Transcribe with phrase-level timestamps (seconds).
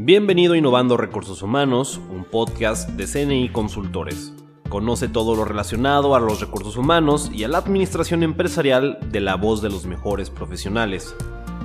[0.00, 4.32] Bienvenido a Innovando Recursos Humanos, un podcast de CNI Consultores.
[4.68, 9.34] Conoce todo lo relacionado a los recursos humanos y a la administración empresarial de la
[9.34, 11.16] voz de los mejores profesionales.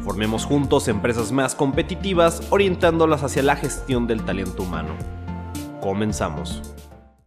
[0.04, 4.96] Formemos juntos empresas más competitivas orientándolas hacia la gestión del talento humano.
[5.80, 6.74] Comenzamos.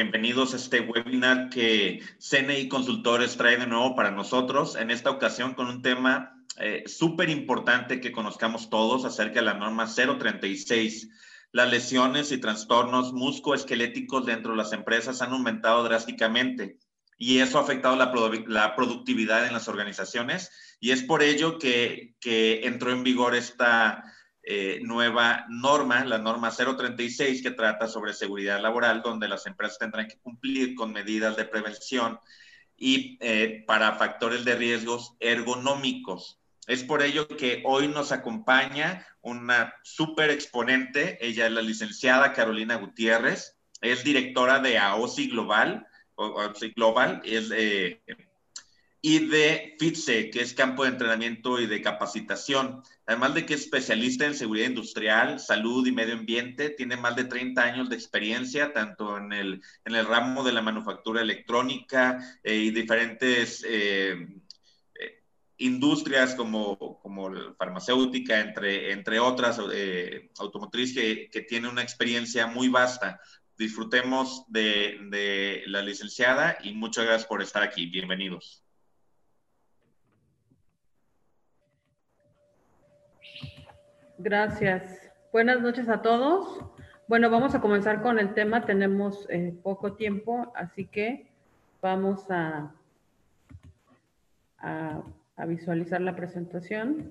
[0.00, 5.54] Bienvenidos a este webinar que CNI Consultores trae de nuevo para nosotros, en esta ocasión
[5.54, 11.09] con un tema eh, súper importante que conozcamos todos acerca de la norma 036.
[11.52, 16.79] Las lesiones y trastornos muscoesqueléticos dentro de las empresas han aumentado drásticamente
[17.19, 22.15] y eso ha afectado la, productividad en las organizaciones y es por ello que,
[22.65, 24.04] entró en vigor esta
[24.43, 30.09] eh, nueva norma, la norma 036, que trata sobre seguridad laboral, donde las empresas tendrán
[30.09, 32.18] que cumplir con medidas de prevención
[32.77, 36.38] y eh, para factores de riesgos ergonómicos.
[36.66, 41.19] Es por ello que hoy nos acompaña una súper exponente.
[41.20, 43.57] Ella es la licenciada Carolina Gutiérrez.
[43.80, 45.87] Es directora de AOSI Global,
[46.74, 47.51] Global es,
[49.02, 52.83] y de FITSE, que es campo de entrenamiento y de capacitación.
[53.07, 57.24] Además de que es especialista en seguridad industrial, salud y medio ambiente, tiene más de
[57.24, 62.57] 30 años de experiencia, tanto en el, en el ramo de la manufactura electrónica eh,
[62.57, 63.65] y diferentes...
[63.68, 64.27] Eh,
[65.59, 72.69] industrias como, como farmacéutica, entre, entre otras, eh, automotriz, que, que, tiene una experiencia muy
[72.69, 73.21] vasta.
[73.56, 77.87] Disfrutemos de, de la licenciada y muchas gracias por estar aquí.
[77.87, 78.62] Bienvenidos.
[84.19, 85.10] Gracias.
[85.32, 86.65] Buenas noches a todos.
[87.09, 88.65] Bueno, vamos a comenzar con el tema.
[88.65, 91.31] Tenemos eh, poco tiempo, así que
[91.81, 92.75] vamos a,
[94.59, 95.03] a
[95.37, 97.10] a visualizar la presentación.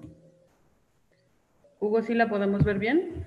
[1.79, 3.25] Hugo, ¿sí la podemos ver bien?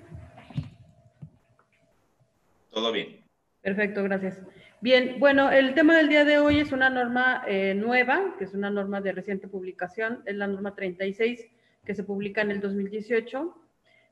[2.69, 3.23] Todo bien.
[3.61, 4.41] Perfecto, gracias.
[4.81, 8.53] Bien, bueno, el tema del día de hoy es una norma eh, nueva, que es
[8.53, 11.47] una norma de reciente publicación, es la norma 36,
[11.85, 13.55] que se publica en el 2018,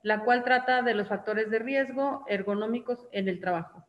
[0.03, 3.85] la cual trata de los factores de riesgo ergonómicos en el trabajo.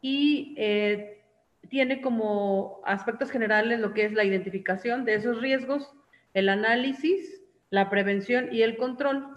[0.00, 1.22] Y eh,
[1.68, 5.92] tiene como aspectos generales lo que es la identificación de esos riesgos,
[6.34, 9.28] el análisis, la prevención y el control.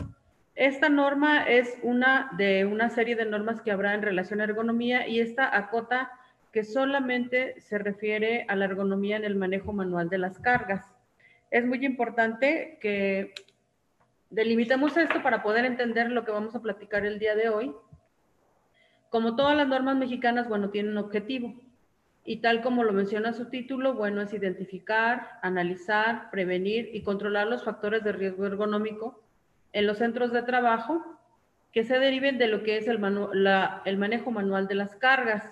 [0.55, 5.07] Esta norma es una de una serie de normas que habrá en relación a ergonomía
[5.07, 6.11] y esta acota
[6.51, 10.83] que solamente se refiere a la ergonomía en el manejo manual de las cargas.
[11.51, 13.33] Es muy importante que
[14.31, 17.73] delimitemos esto para poder entender lo que vamos a platicar el día de hoy.
[19.09, 21.53] Como todas las normas mexicanas, bueno, tienen un objetivo.
[22.29, 27.63] Y tal como lo menciona su título, bueno, es identificar, analizar, prevenir y controlar los
[27.63, 29.23] factores de riesgo ergonómico
[29.71, 31.05] en los centros de trabajo
[31.71, 32.99] que se deriven de lo que es el,
[33.85, 35.49] el manejo manual de las cargas.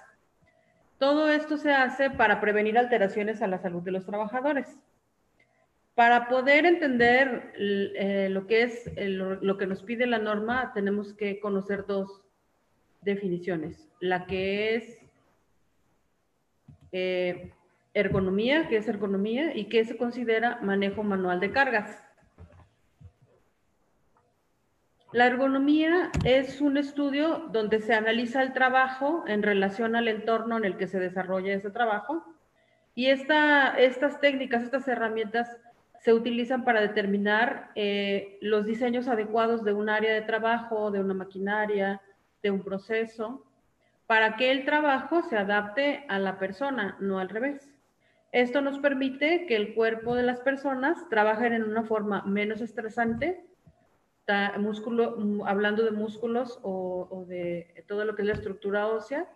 [0.99, 4.77] Todo esto se hace para prevenir alteraciones a la salud de los trabajadores.
[5.93, 11.39] Para poder entender eh, lo que es lo que nos pide la norma, tenemos que
[11.39, 12.21] conocer dos
[13.01, 13.87] definiciones.
[14.01, 15.04] La que es
[16.97, 17.51] eh,
[17.93, 22.03] ergonomía, qué es ergonomía y qué se considera manejo manual de cargas.
[25.11, 30.65] La ergonomía es un estudio donde se analiza el trabajo en relación al entorno en
[30.65, 32.23] el que se desarrolla ese trabajo
[32.95, 35.49] y estas técnicas, estas herramientas
[35.99, 41.13] se utilizan para determinar eh, los diseños adecuados de un área de trabajo, de una
[41.13, 42.01] maquinaria,
[42.41, 43.44] de un proceso,
[44.07, 47.71] para que el trabajo se adapte a la persona, no al revés.
[48.31, 53.45] Esto nos permite que el cuerpo de las personas trabajen en una forma menos estresante,
[54.57, 59.27] músculo, hablando de músculos o, de todo lo que es la estructura ósea,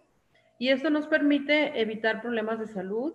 [0.58, 3.14] y esto nos permite evitar problemas de salud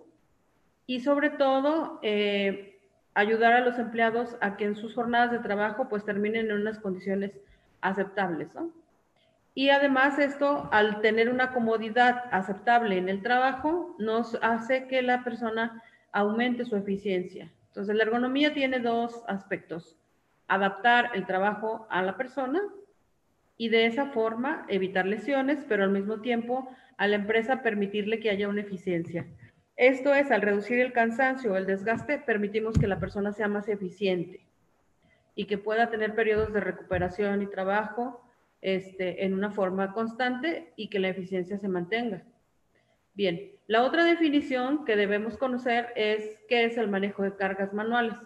[0.87, 2.79] y sobre todo eh,
[3.13, 6.79] ayudar a los empleados a que en sus jornadas de trabajo pues terminen en unas
[6.79, 7.39] condiciones
[7.81, 8.53] aceptables.
[8.55, 8.71] ¿no?
[9.57, 15.23] Y además esto, al tener una comodidad aceptable en el trabajo, nos hace que la
[15.23, 15.81] persona
[16.11, 17.49] aumente su eficiencia.
[17.67, 19.97] Entonces, la ergonomía tiene dos aspectos.
[20.49, 22.61] Adaptar el trabajo a la persona
[23.55, 28.29] y de esa forma evitar lesiones, pero al mismo tiempo a la empresa permitirle que
[28.29, 29.25] haya una eficiencia.
[29.77, 33.69] Esto es, al reducir el cansancio o el desgaste, permitimos que la persona sea más
[33.69, 34.45] eficiente
[35.33, 38.24] y que pueda tener periodos de recuperación y trabajo
[38.65, 42.23] este, en una forma constante y que la eficiencia se mantenga.
[43.13, 48.17] Bien, la otra definición que debemos conocer es qué es el manejo de cargas manuales.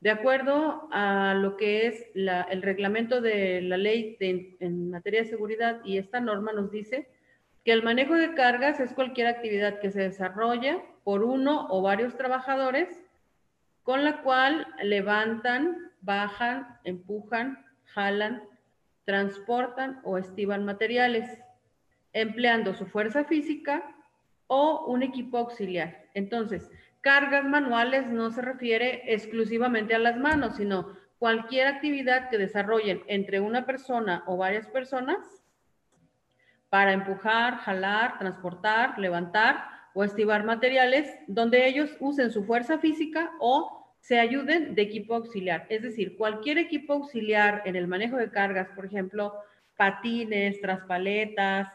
[0.00, 5.80] De acuerdo a lo que es el reglamento de la ley en materia de seguridad
[5.82, 7.08] y esta norma nos dice
[7.64, 12.14] que el manejo de cargas es cualquier actividad que se desarrolla por uno o varios
[12.14, 12.90] trabajadores
[13.82, 17.64] con la cual levantan, bajan, empujan,
[17.94, 18.42] jalan,
[19.08, 21.24] transportan o estivan materiales,
[22.12, 23.82] empleando su fuerza física
[24.48, 26.04] o un equipo auxiliar.
[26.12, 26.70] Entonces,
[27.00, 33.40] cargas manuales no se refiere exclusivamente a las manos, sino cualquier actividad que desarrollen entre
[33.40, 35.42] una persona o varias personas
[36.68, 43.77] para empujar, jalar, transportar, levantar o estivar materiales donde ellos usen su fuerza física o
[44.00, 45.66] se ayuden de equipo auxiliar.
[45.68, 49.34] Es decir, cualquier equipo auxiliar en el manejo de cargas, por ejemplo,
[49.76, 51.68] patines, traspaletas,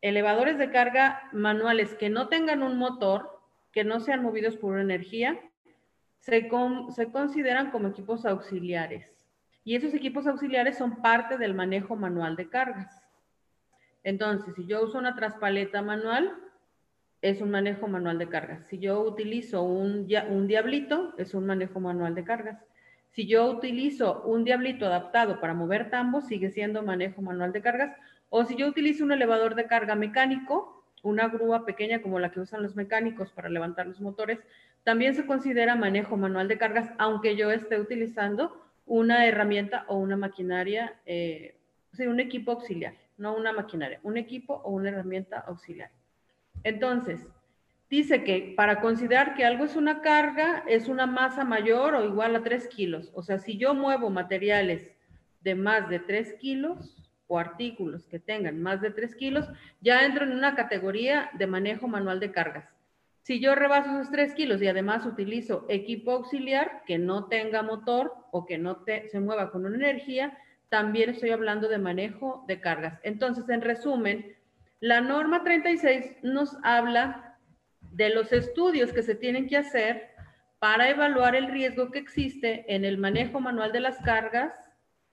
[0.00, 3.40] elevadores de carga manuales que no tengan un motor,
[3.72, 5.40] que no sean movidos por energía,
[6.18, 6.48] se,
[7.12, 9.08] consideran como equipos auxiliares.
[9.64, 13.02] Y esos equipos auxiliares son parte del manejo manual de cargas.
[14.04, 16.32] Entonces, si yo uso una traspaleta manual,
[17.22, 18.66] es un manejo manual de cargas.
[18.68, 22.58] Si yo utilizo un, un diablito, es un manejo manual de cargas.
[23.10, 27.96] Si yo utilizo un diablito adaptado para mover tambos, sigue siendo manejo manual de cargas.
[28.28, 32.40] O si yo utilizo un elevador de carga mecánico, una grúa pequeña como la que
[32.40, 34.38] usan los mecánicos para levantar los motores,
[34.84, 40.16] también se considera manejo manual de cargas, aunque yo esté utilizando una herramienta o una
[40.16, 41.56] maquinaria, eh,
[41.98, 45.90] un equipo auxiliar no una maquinaria, un equipo o una herramienta auxiliar.
[46.64, 47.26] Entonces,
[47.90, 52.34] dice que para considerar que algo es una carga, es una masa mayor o igual
[52.36, 53.10] a 3 kilos.
[53.14, 54.90] O sea, si yo muevo materiales
[55.40, 59.48] de más de 3 kilos o artículos que tengan más de 3 kilos,
[59.80, 62.68] ya entro en una categoría de manejo manual de cargas.
[63.22, 68.14] Si yo rebaso esos 3 kilos y además utilizo equipo auxiliar que no tenga motor
[68.32, 70.36] o que no se mueva con una energía,
[70.68, 72.98] también estoy hablando de manejo de cargas.
[73.02, 74.34] Entonces, en resumen,
[74.82, 77.38] la norma 36 nos habla
[77.92, 80.10] de los estudios que se tienen que hacer
[80.58, 84.52] para evaluar el riesgo que existe en el manejo manual de las cargas,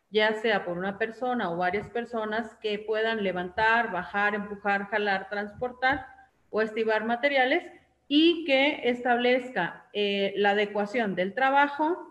[0.09, 6.07] ya sea por una persona o varias personas que puedan levantar, bajar, empujar, jalar, transportar
[6.49, 7.63] o estivar materiales
[8.07, 12.07] y que establezca eh, la adecuación del trabajo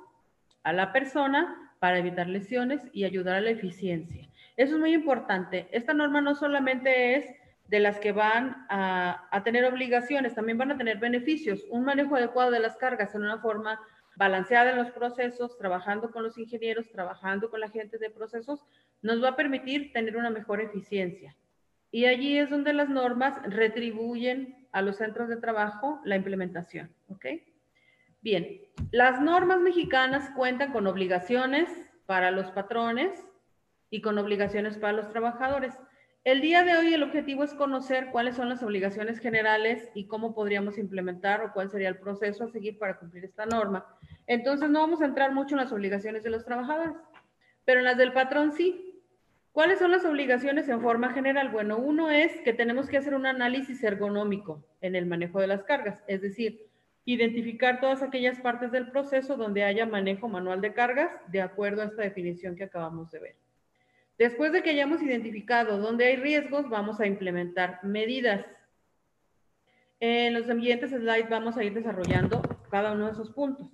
[0.62, 4.28] a la persona para evitar lesiones y ayudar a la eficiencia.
[4.56, 5.66] Eso es muy importante.
[5.72, 7.26] Esta norma no solamente es
[7.69, 11.65] de las que van a, tener obligaciones, también van a tener beneficios.
[11.70, 13.79] Un manejo adecuado de las cargas en una forma
[14.17, 18.65] balanceada en los procesos, trabajando con los ingenieros, trabajando con la gente de procesos,
[19.03, 21.37] nos va a permitir tener una mejor eficiencia.
[21.91, 26.91] Y allí es donde las normas retribuyen a los centros de trabajo la implementación.
[27.09, 27.26] ¿ok?,
[28.21, 28.61] Bien,
[28.91, 31.69] las normas mexicanas cuentan con obligaciones
[32.06, 33.25] para los patrones
[33.91, 35.75] y con obligaciones para los trabajadores.
[36.28, 40.34] El día de hoy el objetivo es conocer cuáles son las obligaciones generales y cómo
[40.34, 43.86] podríamos implementar o cuál sería el proceso a seguir para cumplir esta norma.
[44.26, 46.92] Entonces no vamos a entrar mucho en las obligaciones de los trabajadores,
[47.64, 49.02] pero en las del patrón sí.
[49.52, 51.48] ¿Cuáles son las obligaciones en forma general?
[51.48, 55.64] Bueno, uno es que tenemos que hacer un análisis ergonómico en el manejo de las
[55.64, 56.69] cargas, es decir,
[57.06, 61.86] identificar todas aquellas partes del proceso donde haya manejo manual de cargas de acuerdo a
[61.86, 63.48] esta definición que acabamos de ver.
[64.19, 68.45] Después de que hayamos identificado dónde hay riesgos, vamos a implementar medidas.
[70.00, 73.69] En los siguientes slides vamos a ir desarrollando cada uno de esos puntos.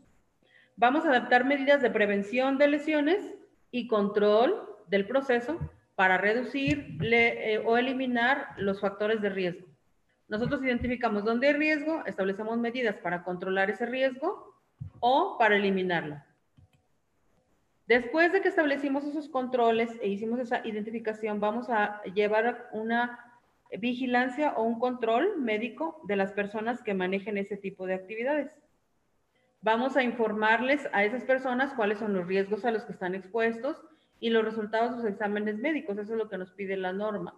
[0.77, 3.35] Vamos a adaptar medidas de prevención de lesiones
[3.71, 5.59] y control del proceso
[5.95, 9.67] para reducir eh, o eliminar los factores de riesgo.
[10.29, 14.61] Nosotros identificamos dónde hay riesgo, establecemos medidas para controlar ese riesgo
[15.01, 16.17] o para eliminarlo.
[17.87, 23.21] Después de que establecimos esos controles e hicimos esa identificación, vamos a llevar una
[23.79, 28.53] vigilancia o un control médico de las personas que manejen ese tipo de actividades.
[29.61, 33.83] Vamos a informarles a esas personas cuáles son los riesgos a los que están expuestos
[34.21, 35.99] y los resultados de sus exámenes médicos.
[35.99, 37.35] Eso es lo que nos pide la norma.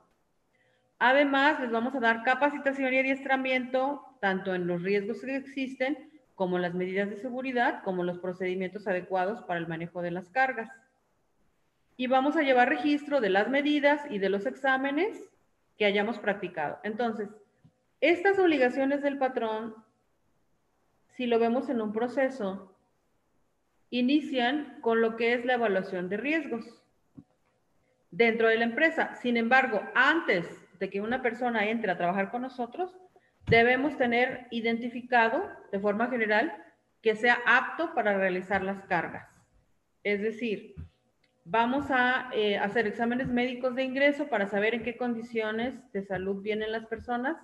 [0.99, 6.59] Además, les vamos a dar capacitación y adiestramiento tanto en los riesgos que existen como
[6.59, 10.71] las medidas de seguridad, como los procedimientos adecuados para el manejo de las cargas.
[11.97, 15.31] Y vamos a llevar registro de las medidas y de los exámenes
[15.79, 16.79] que hayamos practicado.
[16.85, 17.31] Entonces,
[18.03, 19.75] estas obligaciones del patrón,
[21.09, 22.77] si lo vemos en un proceso,
[23.89, 26.83] inician con lo que es la evaluación de riesgos
[28.11, 29.15] dentro de la empresa.
[29.15, 30.47] Sin embargo, antes
[30.79, 32.95] de que una persona entre a trabajar con nosotros,
[33.49, 36.53] debemos tener identificado de forma general
[37.03, 39.29] que sea apto para realizar las cargas.
[40.03, 40.75] Es decir,
[41.45, 46.43] vamos a eh, hacer exámenes médicos de ingreso para saber en qué condiciones de salud
[46.43, 47.37] vienen las personas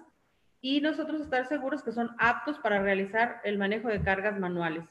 [0.60, 4.84] y nosotros estar seguros que son aptos para realizar el manejo de cargas manuales.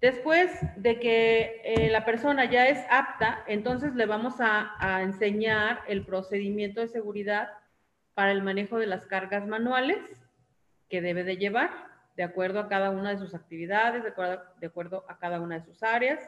[0.00, 6.06] Después de que eh, la persona ya es apta, entonces le vamos a, enseñar el
[6.06, 7.50] procedimiento de seguridad
[8.20, 9.96] para el manejo de las cargas manuales
[10.90, 11.70] que debe de llevar
[12.18, 15.82] de acuerdo a cada una de sus actividades, de acuerdo, a cada una de sus
[15.82, 16.20] áreas.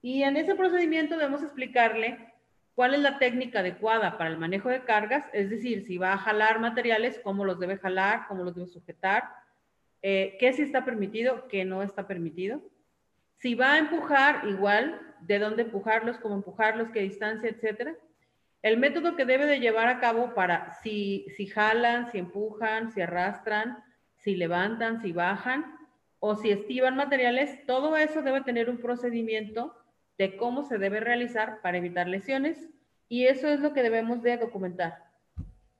[0.00, 2.32] Y en ese procedimiento debemos explicarle
[2.76, 6.18] cuál es la técnica adecuada para el manejo de cargas, es decir, si va a
[6.18, 9.28] jalar materiales, cómo los debe jalar, cómo los debe sujetar,
[10.02, 12.62] eh, qué sí está permitido, qué no está permitido
[13.38, 17.96] si va a empujar, igual, de dónde empujarlos, cómo empujarlos, qué distancia, etcétera.
[18.64, 23.02] El método que debe de llevar a cabo para si, si jalan, si empujan, si
[23.02, 23.84] arrastran,
[24.16, 25.76] si levantan, si bajan
[26.18, 29.76] o si estivan materiales, todo eso debe tener un procedimiento
[30.16, 32.70] de cómo se debe realizar para evitar lesiones
[33.06, 35.10] y eso es lo que debemos de documentar.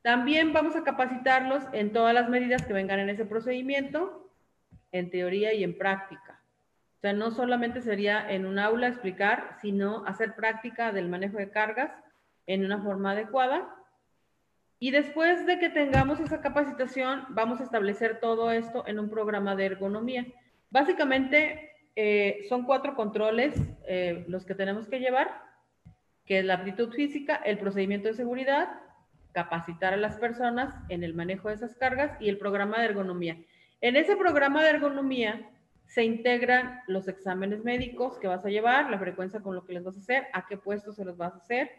[0.02, 4.30] También vamos a capacitarlos en todas las medidas que vengan en ese procedimiento,
[4.92, 6.34] en teoría y en práctica
[7.04, 11.92] sea, no solamente sería en un aula explicar, sino hacer práctica del manejo de cargas
[12.46, 13.74] en una forma adecuada.
[14.78, 19.56] Y después de que tengamos esa capacitación, vamos a establecer todo esto en un programa
[19.56, 20.26] de ergonomía.
[20.70, 23.54] Básicamente, eh, son cuatro controles
[23.86, 25.30] eh, los que tenemos que llevar,
[26.24, 28.68] que es la aptitud física, el procedimiento de seguridad,
[29.32, 33.36] capacitar a las personas en el manejo de esas cargas y el programa de ergonomía.
[33.80, 35.50] En ese programa de ergonomía
[35.86, 39.84] se integran los exámenes médicos que vas a llevar, la frecuencia con lo que les
[39.84, 41.70] vas a hacer, a qué puesto se los vas a hacer.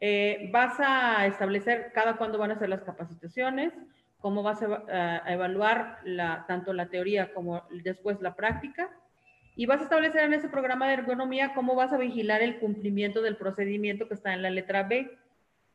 [0.00, 3.72] Eh, vas a establecer cada cuándo van a ser las capacitaciones,
[4.18, 5.98] cómo vas a, evaluar
[6.46, 8.90] tanto la teoría como después la práctica.
[9.56, 13.20] Y vas a establecer en ese programa de ergonomía cómo vas a vigilar el cumplimiento
[13.20, 15.18] del procedimiento que está en la letra B.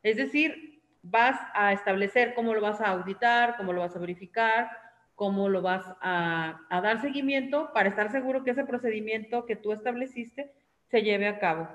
[0.02, 4.70] Es decir, vas a establecer cómo lo vas a auditar, cómo lo vas a verificar,
[5.16, 10.52] cómo lo vas a, dar seguimiento para estar seguro que ese procedimiento que tú estableciste
[10.90, 11.68] se lleve a cabo.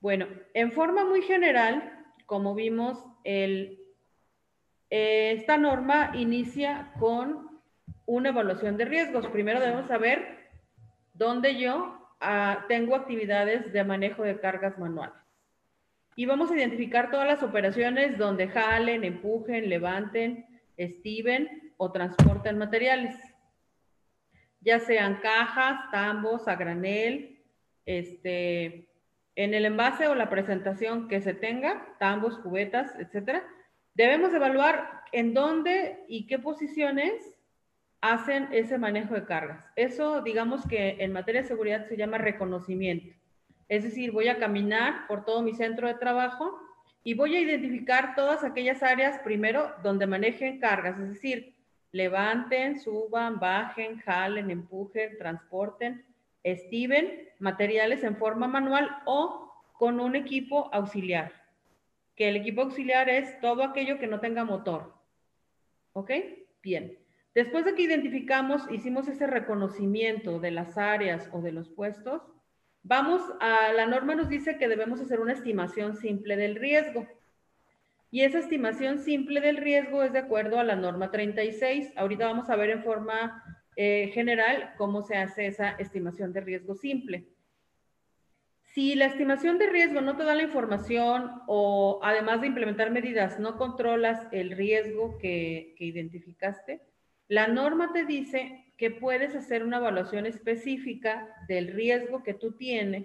[0.00, 3.80] Bueno, en forma muy general, como vimos, el,
[4.90, 7.60] esta norma inicia con
[8.06, 9.26] una evaluación de riesgos.
[9.26, 10.50] Primero debemos saber
[11.14, 15.16] dónde yo ah, tengo actividades de manejo de cargas manuales.
[16.14, 23.14] Y vamos a identificar todas las operaciones donde jalen, empujen, levanten, estiven o transporten materiales,
[24.60, 27.40] ya sean cajas, tambos, a granel,
[27.86, 28.87] este,
[29.38, 33.44] en el envase o la presentación que se tenga, tambos, cubetas, etcétera.
[33.94, 37.12] Debemos evaluar en dónde y qué posiciones
[38.00, 39.64] hacen ese manejo de cargas.
[39.76, 43.14] Eso, digamos que en materia de seguridad se llama reconocimiento.
[43.68, 46.58] Es decir, voy a caminar por todo mi centro de trabajo
[47.04, 51.54] y voy a identificar todas aquellas áreas primero donde manejen cargas, es decir,
[51.92, 56.04] levanten, suban, bajen, jalen, empujen, transporten,
[56.42, 61.32] estiven materiales en forma manual o con un equipo auxiliar.
[62.16, 64.94] Que el equipo auxiliar es todo aquello que no tenga motor.
[65.92, 66.10] ¿Ok?
[66.62, 66.98] Bien.
[67.34, 72.22] Después de que identificamos, hicimos ese reconocimiento de las áreas o de los puestos,
[72.82, 77.06] vamos a, la norma nos dice que debemos hacer una estimación simple del riesgo.
[78.10, 81.92] Y esa estimación simple del riesgo es de acuerdo a la norma 36.
[81.96, 83.44] Ahorita vamos a ver en forma
[83.80, 87.28] eh, general cómo se hace esa estimación de riesgo simple.
[88.60, 93.38] Si la estimación de riesgo no te da la información o además de implementar medidas
[93.38, 96.82] no controlas el riesgo que, que identificaste,
[97.28, 103.04] la norma te dice que puedes hacer una evaluación específica del riesgo que tú tienes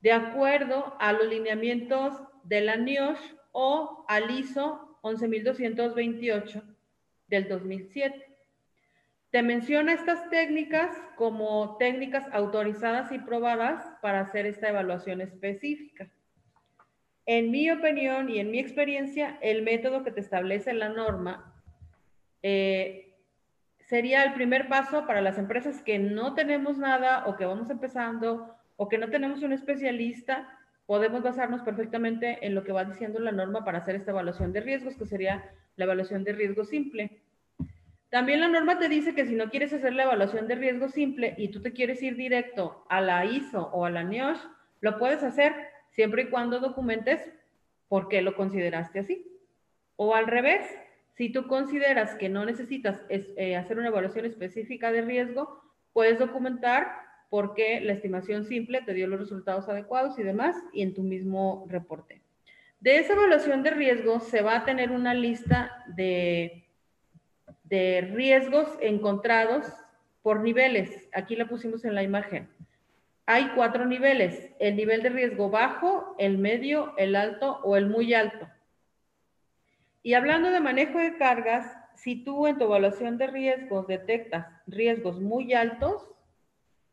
[0.00, 6.62] de acuerdo a los lineamientos de la NIOSH o al ISO 11228
[7.26, 8.31] del 2007.
[9.32, 16.08] Te menciona estas técnicas como técnicas autorizadas y probadas para hacer esta evaluación específica.
[17.26, 21.60] En mi opinión y en mi experiencia, el método que te establece la norma
[22.42, 23.16] eh,
[23.80, 28.54] sería el primer paso para las empresas que no tenemos nada o que vamos empezando
[28.76, 33.32] o que no tenemos un especialista podemos basarnos perfectamente en lo que va diciendo la
[33.32, 37.22] norma para hacer esta evaluación de riesgos, que sería la evaluación de riesgo simple.
[38.12, 41.34] También la norma te dice que si no quieres hacer la evaluación de riesgo simple
[41.38, 44.38] y tú te quieres ir directo a la ISO o a la NIOSH,
[44.82, 45.54] lo puedes hacer
[45.92, 47.22] siempre y cuando documentes
[47.88, 49.26] por qué lo consideraste así.
[49.96, 50.66] O al revés,
[51.14, 55.62] Si tú consideras que no necesitas eh, hacer una evaluación específica de riesgo,
[55.94, 56.88] puedes documentar
[57.30, 61.02] por qué la estimación simple te dio los resultados adecuados y demás, y en tu
[61.02, 62.20] mismo reporte.
[62.80, 66.61] De esa evaluación de riesgo se va a tener una lista de,
[67.72, 69.64] de riesgos encontrados
[70.20, 71.08] por niveles.
[71.14, 72.50] Aquí la pusimos en la imagen.
[73.24, 74.50] Hay cuatro niveles.
[74.58, 78.46] El nivel de riesgo bajo, el medio, el alto o el muy alto.
[80.02, 85.18] Y hablando de manejo de cargas, si tú en tu evaluación de riesgos detectas riesgos
[85.18, 86.10] muy altos,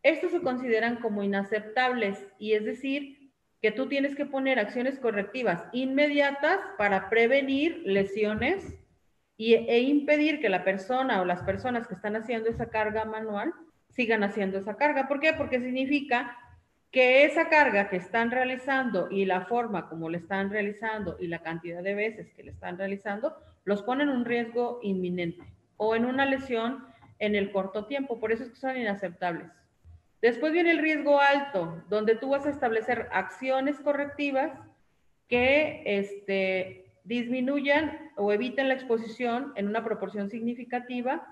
[0.02, 5.66] estos se consideran como inaceptables y es decir, que tú tienes que poner acciones correctivas
[5.74, 8.80] inmediatas para prevenir lesiones
[9.40, 13.54] y, e impedir que la persona o las personas que están haciendo esa carga manual
[13.88, 15.08] sigan haciendo esa carga.
[15.08, 15.32] ¿Por qué?
[15.32, 16.38] Porque significa
[16.92, 21.40] que esa carga que están realizando y la forma como le están realizando y la
[21.40, 25.46] cantidad de veces que le están realizando, los pone en un riesgo inminente
[25.78, 26.86] o en una lesión
[27.20, 28.20] en el corto tiempo.
[28.20, 29.48] Por eso es que son inaceptables.
[30.22, 34.52] Después viene el riesgo alto, donde tú vas a establecer acciones correctivas
[35.30, 41.28] que este, disminuyan o eviten la exposición en una proporción significativa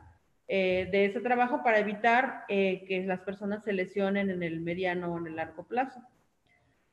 [0.47, 5.13] eh, de ese trabajo para evitar eh, que las personas se lesionen en el mediano
[5.13, 6.01] o en el largo plazo.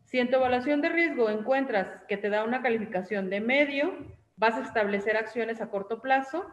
[0.04, 3.95] Si en tu evaluación de riesgo encuentras que te da una calificación de medio,
[4.37, 6.45] vas a establecer acciones a corto plazo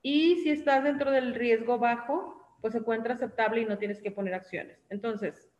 [0.00, 4.10] y si estás dentro del riesgo bajo, pues se encuentra aceptable y no tienes que
[4.10, 4.78] poner acciones.
[4.90, 5.50] Entonces,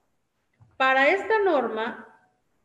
[0.77, 2.18] para esta norma,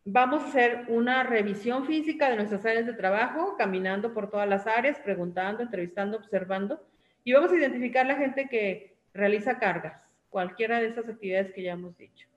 [0.06, 4.68] vamos a hacer una revisión física de nuestras áreas de trabajo, caminando por todas las
[4.68, 6.82] áreas, preguntando, entrevistando, observando
[7.24, 11.74] y vamos a identificar la gente que realiza cargas, cualquiera de esas actividades que ya
[11.74, 12.28] hemos dicho.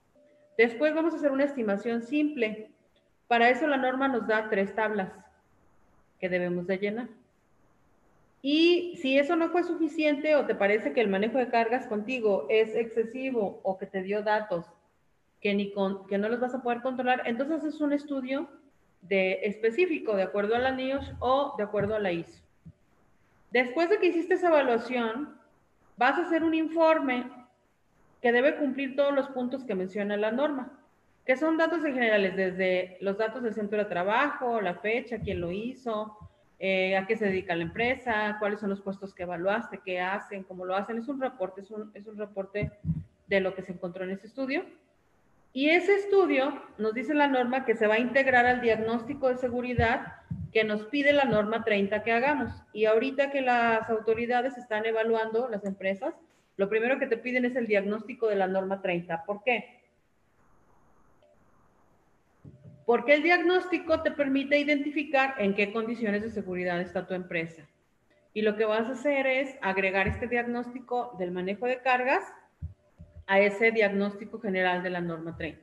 [0.57, 2.71] Después vamos a hacer una estimación simple.
[3.27, 5.13] Para eso la norma nos da tres tablas
[6.21, 7.09] que debemos de llenar.
[8.43, 12.47] Y si eso no fue suficiente o te parece que el manejo de cargas contigo
[12.49, 14.67] es excesivo o que te dio datos
[15.47, 15.73] que, ni
[16.09, 18.49] que no los vas a poder controlar, entonces es un estudio
[19.03, 22.43] de específico de acuerdo a la NIOSH o de acuerdo a la ISO.
[23.53, 25.39] Después de que hiciste esa evaluación,
[25.97, 27.31] vas a hacer un informe
[28.21, 30.73] que debe cumplir todos los puntos que menciona la norma,
[31.25, 35.41] que son datos en generales, desde los datos del centro de trabajo, la fecha, quién
[35.41, 36.19] lo hizo,
[36.59, 40.43] eh, a qué se dedica la empresa, cuáles son los puestos que evaluaste, qué hacen,
[40.43, 40.99] cómo lo hacen.
[40.99, 42.73] Es un reporte, es un, es un reporte
[43.29, 44.65] de lo que se encontró en ese estudio.
[45.57, 49.39] Y ese estudio nos dice la norma que se va a integrar al diagnóstico de
[49.39, 50.17] seguridad
[50.53, 52.53] que nos pide la norma 30 que hagamos.
[52.75, 56.13] Y ahorita que las autoridades están evaluando las empresas,
[56.59, 59.25] lo primero que te piden es el diagnóstico de la norma 30.
[59.25, 59.81] ¿Por qué?
[62.85, 67.67] Porque el diagnóstico te permite identificar en qué condiciones de seguridad está tu empresa.
[68.35, 72.31] Y lo que vas a hacer es agregar este diagnóstico del manejo de cargas
[73.27, 75.61] a ese diagnóstico general de la norma 30.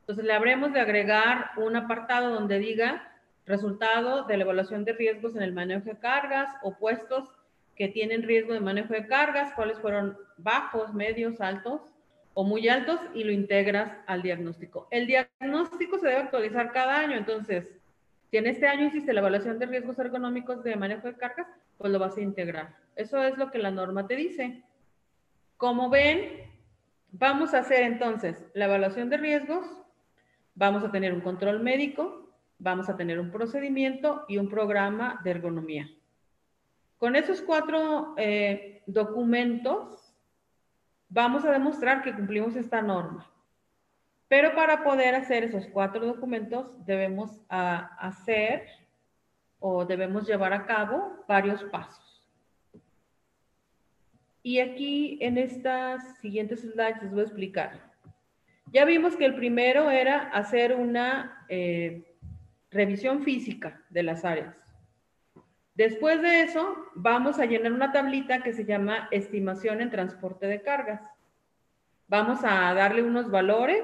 [0.00, 3.12] Entonces le habremos de agregar un apartado donde diga
[3.46, 7.28] resultado de la evaluación de riesgos en el manejo de cargas o puestos
[7.76, 11.82] que tienen riesgo de manejo de cargas, cuáles fueron bajos, medios, altos
[12.34, 14.88] o muy altos y lo integras al diagnóstico.
[14.90, 17.68] El diagnóstico se debe actualizar cada año, entonces,
[18.30, 21.46] si en este año hiciste la evaluación de riesgos ergonómicos de manejo de cargas,
[21.76, 22.76] pues lo vas a integrar.
[22.96, 24.62] Eso es lo que la norma te dice.
[25.56, 26.51] Como ven,
[27.14, 29.66] Vamos a hacer entonces la evaluación de riesgos,
[30.54, 35.32] vamos a tener un control médico, vamos a tener un procedimiento y un programa de
[35.32, 35.90] ergonomía.
[36.96, 40.14] Con esos cuatro eh, documentos
[41.10, 43.30] vamos a demostrar que cumplimos esta norma.
[44.28, 48.66] Pero para poder hacer esos cuatro documentos debemos ah, hacer
[49.58, 52.01] o debemos llevar a cabo varios pasos.
[54.42, 57.92] Y aquí en estas siguientes slides les voy a explicar.
[58.72, 62.16] Ya vimos que el primero era hacer una eh,
[62.70, 64.56] revisión física de las áreas.
[65.74, 70.62] Después de eso, vamos a llenar una tablita que se llama estimación en transporte de
[70.62, 71.02] cargas.
[72.08, 73.82] Vamos a darle unos valores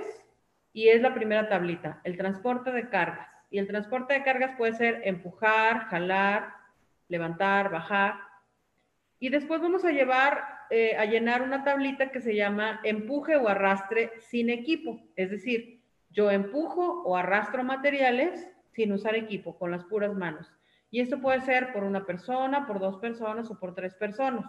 [0.73, 3.29] y es la primera tablita, el transporte de cargas.
[3.51, 6.53] Y el transporte de cargas puede ser empujar, jalar,
[7.09, 8.28] levantar, bajar.
[9.21, 13.49] Y después vamos a llevar, eh, a llenar una tablita que se llama empuje o
[13.49, 15.01] arrastre sin equipo.
[15.17, 20.53] Es decir, yo empujo o arrastro materiales sin usar equipo, con las puras manos.
[20.91, 24.45] Y esto puede ser por una persona, por dos personas o por tres personas.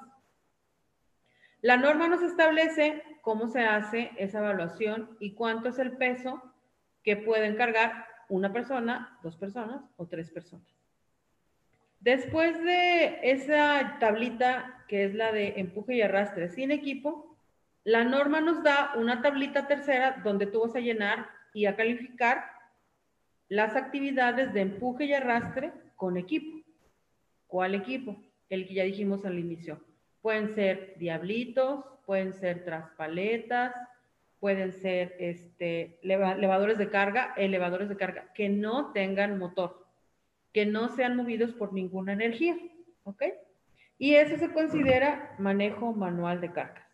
[1.62, 6.42] La norma nos establece cómo se hace esa evaluación y cuánto es el peso
[7.04, 10.79] que pueden cargar una persona, dos personas o tres personas.
[12.00, 17.38] Después de esa tablita que es la de empuje y arrastre sin equipo,
[17.84, 22.46] la norma nos da una tablita tercera donde tú vas a llenar y a calificar
[23.48, 26.60] las actividades de empuje y arrastre con equipo.
[27.48, 28.16] ¿Cuál equipo?
[28.50, 29.84] El que ya dijimos al inicio.
[30.22, 33.74] Pueden ser diablitos, pueden ser traspaletas,
[34.40, 39.89] pueden ser este, elevadores de carga, elevadores de carga que no tengan motor,
[40.54, 42.58] que no sean movidos por ninguna energía,
[43.04, 43.24] ¿ok?
[43.98, 46.88] Y eso se considera manejo manual de cargas.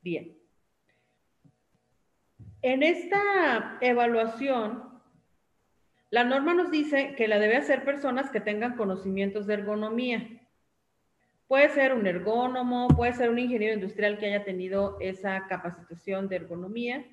[0.00, 0.36] Bien.
[2.62, 4.82] En esta evaluación,
[6.10, 10.28] la norma nos dice que la debe hacer personas que tengan conocimientos de ergonomía.
[11.46, 16.36] Puede ser un ergónomo, puede ser un ingeniero industrial que haya tenido esa capacitación de
[16.36, 17.04] ergonomía,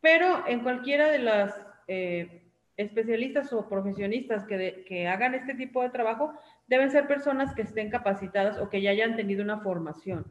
[0.00, 1.54] pero en cualquiera de las
[1.86, 2.49] eh,
[2.80, 6.32] especialistas o profesionistas que, que hagan este tipo de trabajo,
[6.66, 10.26] deben ser personas que estén capacitadas o que ya hayan tenido una formación.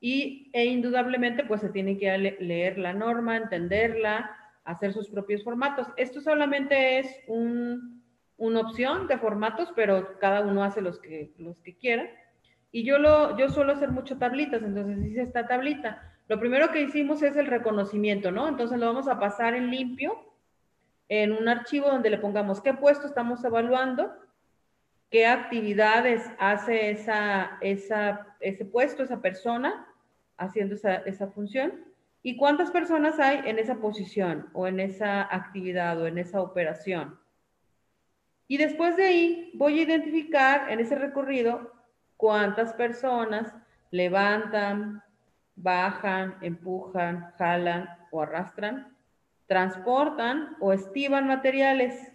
[0.00, 5.86] Y e indudablemente pues se tiene que leer la norma, entenderla, hacer sus propios formatos.
[5.96, 8.02] Esto solamente es un,
[8.36, 12.08] una opción de formatos, pero cada uno hace los que, los que quiera.
[12.70, 16.12] Y yo, lo, yo suelo hacer mucho tablitas, entonces hice esta tablita.
[16.28, 18.48] Lo primero que hicimos es el reconocimiento, ¿no?
[18.48, 20.31] Entonces lo vamos a pasar en limpio,
[21.14, 24.16] en un archivo donde le pongamos qué puesto estamos evaluando,
[25.10, 29.86] qué actividades hace esa, esa, ese puesto, esa persona
[30.38, 31.84] haciendo esa, esa función,
[32.22, 37.18] y cuántas personas hay en esa posición o en esa actividad o en esa operación.
[38.48, 41.74] Y después de ahí voy a identificar en ese recorrido
[42.16, 43.54] cuántas personas
[43.90, 45.02] levantan,
[45.56, 48.91] bajan, empujan, jalan o arrastran,
[49.52, 52.10] transportan o estivan materiales.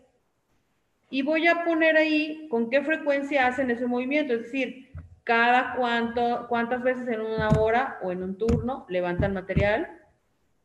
[1.11, 4.91] Y voy a poner ahí con qué frecuencia hacen ese movimiento, es decir,
[5.23, 9.87] cada cuánto, cuántas veces en una hora o en un turno levantan material,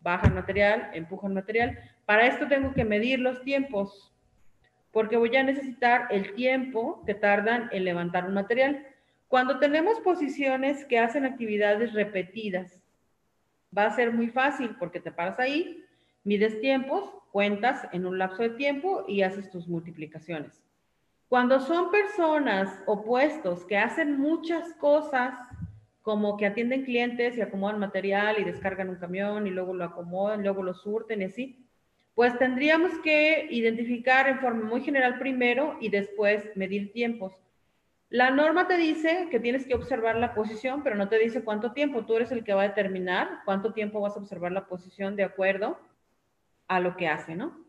[0.00, 1.78] bajan material, empujan material.
[2.06, 4.10] Para esto tengo que medir los tiempos,
[4.92, 8.86] porque voy a necesitar el tiempo que tardan en levantar un material.
[9.28, 12.82] Cuando tenemos posiciones que hacen actividades repetidas,
[13.76, 15.84] va a ser muy fácil porque te paras ahí,
[16.24, 20.62] mides tiempos, cuentas en un lapso de tiempo y haces tus multiplicaciones.
[21.28, 25.34] Cuando son personas opuestos que hacen muchas cosas,
[26.02, 30.42] como que atienden clientes y acomodan material y descargan un camión y luego lo acomodan,
[30.42, 31.66] luego lo surten y así,
[32.14, 37.32] pues tendríamos que identificar en forma muy general primero y después medir tiempos.
[38.10, 41.72] La norma te dice que tienes que observar la posición, pero no te dice cuánto
[41.72, 42.04] tiempo.
[42.04, 45.24] Tú eres el que va a determinar cuánto tiempo vas a observar la posición de
[45.24, 45.78] acuerdo
[46.72, 47.60] a lo que hace, ¿no?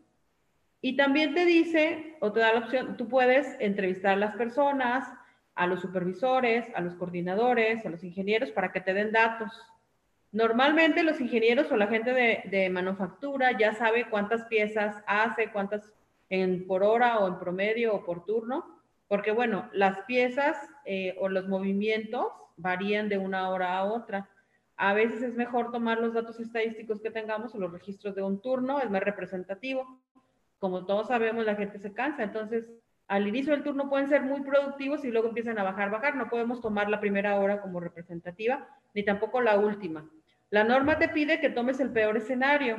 [0.80, 5.06] Y también te dice, o te da la opción, tú puedes entrevistar a las personas,
[5.54, 9.52] a los supervisores, a los coordinadores, a los ingenieros para que te den datos.
[10.32, 15.92] Normalmente los ingenieros o la gente de, de manufactura ya sabe cuántas piezas hace, cuántas
[16.30, 21.28] en, por hora o en promedio o por turno, porque bueno, las piezas eh, o
[21.28, 24.30] los movimientos varían de una hora a otra.
[24.76, 28.40] A veces es mejor tomar los datos estadísticos que tengamos o los registros de un
[28.40, 30.00] turno, es más representativo.
[30.58, 32.70] Como todos sabemos, la gente se cansa, entonces
[33.06, 36.16] al inicio del turno pueden ser muy productivos y luego empiezan a bajar, bajar.
[36.16, 40.08] No podemos tomar la primera hora como representativa, ni tampoco la última.
[40.50, 42.76] La norma te pide que tomes el peor escenario.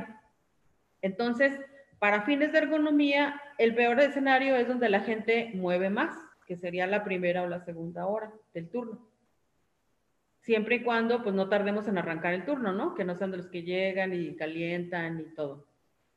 [1.02, 1.60] Entonces,
[2.00, 6.88] para fines de ergonomía, el peor escenario es donde la gente mueve más, que sería
[6.88, 9.08] la primera o la segunda hora del turno.
[10.46, 12.94] Siempre y cuando pues no tardemos en arrancar el turno, ¿no?
[12.94, 15.66] Que no sean de los que llegan y calientan y todo.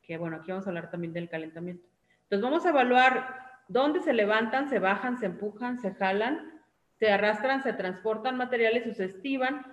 [0.03, 1.87] Que bueno, aquí vamos a hablar también del calentamiento.
[2.23, 6.61] Entonces vamos a evaluar dónde se levantan, se bajan, se empujan, se jalan,
[6.99, 9.65] se arrastran, se transportan materiales o se estivan,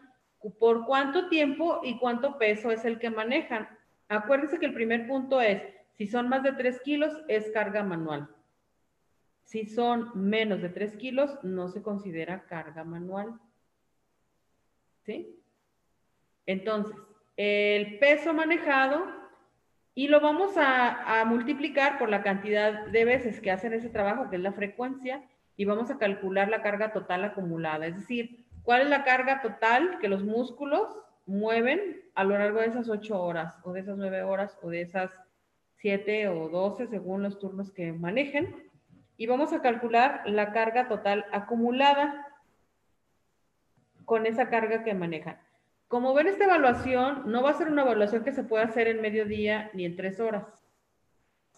[0.59, 3.69] por cuánto tiempo y cuánto peso es el que manejan.
[4.09, 5.62] Acuérdense que el primer punto es
[5.99, 8.29] si son más de 3 kilos, es carga manual.
[9.42, 13.38] Si son menos de 3 kilos, no se considera carga manual.
[15.07, 15.40] ¿Sí?
[16.47, 16.97] Entonces,
[17.37, 19.07] el peso manejado
[19.95, 24.37] y lo vamos a, multiplicar por la cantidad de veces que hacen ese trabajo, que
[24.37, 25.23] es la frecuencia,
[25.57, 27.87] y vamos a calcular la carga total acumulada.
[27.87, 30.87] Es decir, cuál es la carga total que los músculos
[31.25, 34.83] mueven a lo largo de esas 8 horas, o de esas 9 horas, o de
[34.83, 35.11] esas
[35.77, 38.69] 7 o 12 según los turnos que manejen.
[39.16, 42.27] Y vamos a calcular la carga total acumulada
[44.07, 45.38] con esa carga que manejan.
[45.88, 49.03] Como ven, esta evaluación no va a ser una evaluación que se pueda hacer en
[49.03, 50.47] medio día ni en tres horas.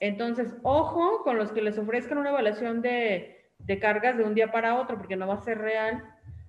[0.00, 4.50] Entonces, ojo con los que les ofrezcan una evaluación de, de cargas de un día
[4.50, 6.04] para otro, porque no va a ser real.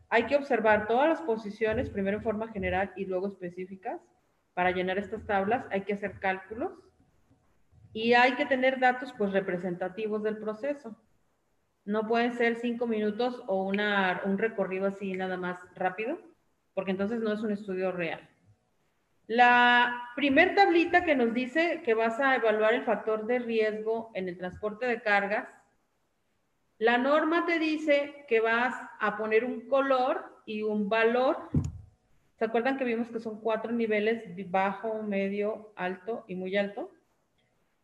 [0.10, 4.02] Hay que observar todas las posiciones, primero en forma general y luego específicas.
[4.54, 6.74] Para llenar estas tablas hay que hacer cálculos
[7.94, 10.96] y hay que tener datos pues representativos del proceso.
[11.90, 16.20] No pueden ser cinco minutos o un recorrido así nada más rápido,
[16.76, 18.30] porque entonces no es un estudio real.
[19.26, 24.30] La primer tablita que nos dice que vas a evaluar el factor de riesgo en
[24.30, 25.48] el transporte de cargas,
[26.78, 31.50] la norma te dice que vas a poner un color y un valor.
[32.38, 36.92] ¿Se acuerdan que vimos que son cuatro niveles, bajo, medio, alto y muy alto?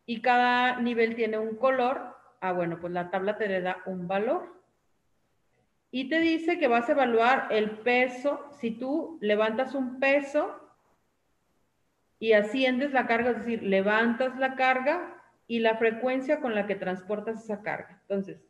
[0.04, 2.15] Y cada nivel tiene un color.
[2.40, 4.56] Ah, bueno, pues la tabla te le da un valor.
[5.90, 8.50] Y te dice que vas a evaluar el peso.
[8.60, 10.60] Si tú levantas un peso
[12.18, 16.74] y asciendes la carga, es decir, levantas la carga y la frecuencia con la que
[16.74, 17.98] transportas esa carga.
[18.02, 18.42] Entonces,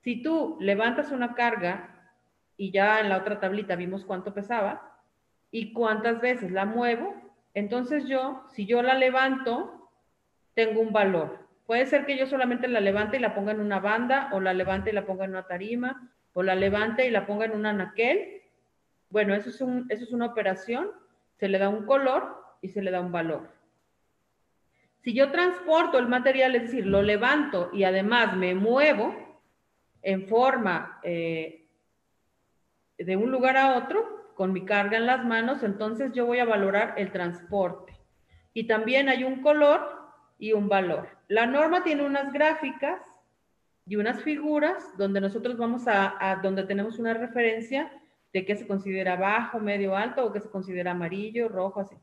[0.00, 2.12] si tú levantas una carga
[2.56, 5.00] y ya en la otra tablita vimos cuánto pesaba
[5.50, 7.14] y cuántas veces la muevo,
[7.54, 9.90] entonces yo, si yo la levanto,
[10.54, 11.41] tengo un valor.
[11.72, 14.52] Puede ser que yo solamente la levante y la ponga en una banda, o la
[14.52, 17.64] levante y la ponga en una tarima, o la levante y la ponga en un
[17.64, 18.42] anaquel.
[19.08, 20.90] Bueno, eso es, un, eso es una operación,
[21.38, 23.48] se le da un color y se le da un valor.
[25.00, 29.40] Si yo transporto el material, es decir, lo levanto y además me muevo
[30.02, 31.70] en forma eh,
[32.98, 36.44] de un lugar a otro, con mi carga en las manos, entonces yo voy a
[36.44, 37.98] valorar el transporte.
[38.52, 40.02] Y también hay un color
[40.38, 41.21] y un valor.
[41.32, 43.00] La norma tiene unas gráficas
[43.86, 47.90] y unas figuras donde nosotros vamos a, donde tenemos una referencia
[48.34, 51.96] de qué se considera bajo, medio, alto o qué se considera amarillo, rojo, así.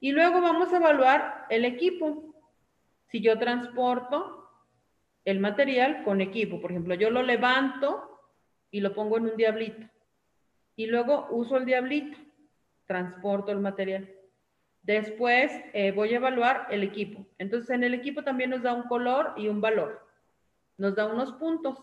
[0.00, 2.34] Y luego vamos a evaluar el equipo.
[3.06, 4.50] Si yo transporto
[5.24, 8.20] el material con equipo, por ejemplo, yo lo levanto
[8.72, 9.86] y lo pongo en un diablito.
[10.74, 12.18] Y luego uso el diablito,
[12.84, 14.12] transporto el material.
[14.84, 17.26] Después eh, voy a evaluar el equipo.
[17.38, 20.06] Entonces en el equipo también nos da un color y un valor.
[20.76, 21.82] Nos da unos puntos.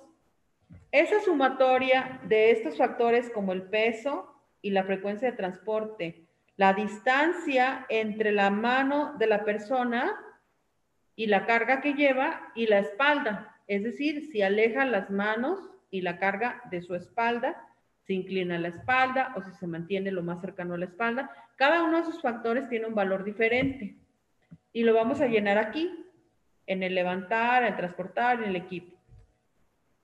[0.91, 7.87] Esa sumatoria de estos factores como el peso y la frecuencia de transporte, la distancia
[7.89, 10.15] entre la mano de la persona
[11.15, 13.57] y la carga que lleva y la espalda.
[13.65, 15.59] Es decir, si aleja las manos
[15.89, 17.67] y la carga de su espalda,
[18.05, 21.31] se inclina la espalda o si se mantiene lo más cercano a la espalda.
[21.61, 23.95] Cada uno de esos factores tiene un valor diferente.
[24.73, 25.95] Y lo vamos a llenar aquí,
[26.65, 28.97] en el levantar, en el transportar, en el equipo.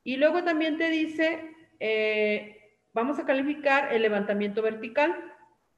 [0.03, 5.15] Y luego también te dice, eh, vamos a calificar el levantamiento vertical,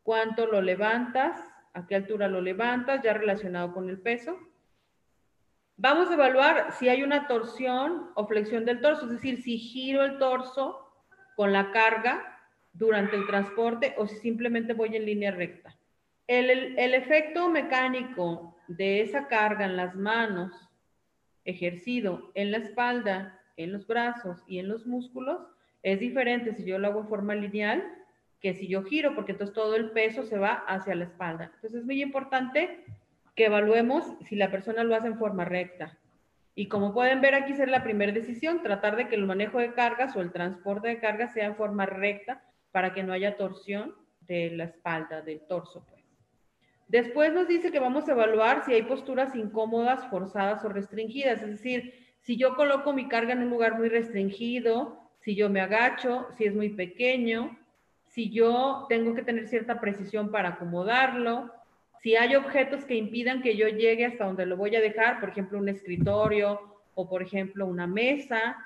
[0.04, 1.40] cuánto lo levantas,
[1.74, 4.38] a qué altura lo levantas, ya relacionado con el peso.
[5.78, 10.04] Vamos a evaluar si hay una torsión o flexión del torso, es decir, si giro
[10.04, 10.92] el torso
[11.38, 12.39] con la carga
[12.74, 15.76] durante el transporte o si simplemente voy en línea recta.
[16.28, 20.52] El, el, efecto mecánico de esa carga en las manos,
[21.44, 25.42] ejercido en la espalda, en los brazos y en los músculos,
[25.82, 27.84] es diferente si yo lo hago en forma lineal
[28.40, 31.52] que si yo giro, porque entonces todo el peso se va hacia la espalda.
[31.56, 32.86] Entonces es muy importante
[33.36, 35.98] que evaluemos si la persona lo hace en forma recta.
[36.56, 39.74] Y como pueden ver aquí, es la primera decisión, tratar de que el manejo de
[39.74, 43.96] cargas o el transporte de cargas sea en forma recta para que no haya torsión
[44.22, 45.86] de la espalda, del torso.
[45.90, 46.04] Pues.
[46.88, 51.42] Después nos dice que vamos a evaluar si hay posturas incómodas, forzadas o restringidas.
[51.42, 55.62] Es decir, si yo coloco mi carga en un lugar muy restringido, si yo me
[55.62, 57.58] agacho, si es muy pequeño,
[58.08, 61.52] si yo tengo que tener cierta precisión para acomodarlo,
[62.02, 65.30] si hay objetos que impidan que yo llegue hasta donde lo voy a dejar, por
[65.30, 68.58] ejemplo, un escritorio o, por ejemplo, una mesa,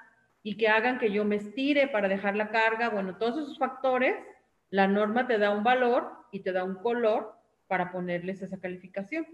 [0.44, 4.16] y que hagan que yo me estire para dejar la carga, bueno, todos esos factores,
[4.70, 7.34] la norma te da un valor y te da un color
[7.68, 9.26] para ponerles esa calificación.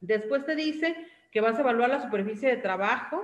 [0.00, 0.96] Después te dice
[1.30, 3.22] que vas a evaluar la superficie de trabajo,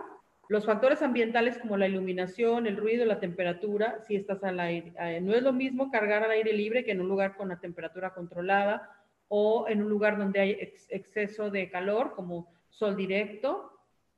[0.48, 4.92] los factores ambientales como la iluminación, el ruido, la temperatura, si estás al aire.
[5.00, 7.60] Eh, no es lo mismo cargar al aire libre que en un lugar con la
[7.60, 8.88] temperatura controlada
[9.28, 13.72] o en un lugar donde hay exceso de calor, como sol directo,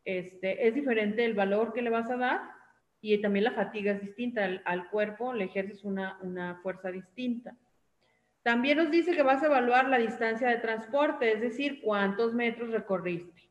[0.05, 2.62] este, es diferente el valor que le vas a dar
[3.03, 4.49] y también la fatiga es distinta.
[4.65, 7.57] Al, cuerpo le ejerces una, una, fuerza distinta.
[8.43, 12.71] También nos dice que vas a evaluar la distancia de transporte, es decir, cuántos metros
[12.71, 13.51] recorriste.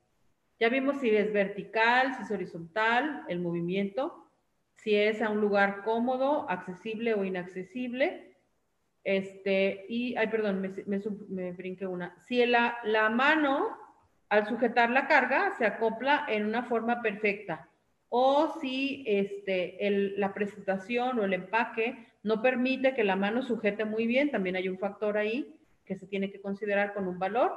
[0.60, 4.30] Ya vimos si es vertical, si es horizontal, el movimiento,
[4.76, 8.32] si es a un lugar cómodo, accesible o inaccesible
[9.04, 10.72] este, y, ay, perdón, me,
[11.30, 12.16] me, brinqué una.
[12.28, 13.78] Si la, la mano,
[14.30, 17.68] al sujetar la carga, se acopla en una forma perfecta
[18.14, 19.78] o si este,
[20.18, 24.68] la presentación o el empaque no permite que la mano sujete muy bien, también hay
[24.68, 27.54] un factor ahí que se tiene que considerar con un valor.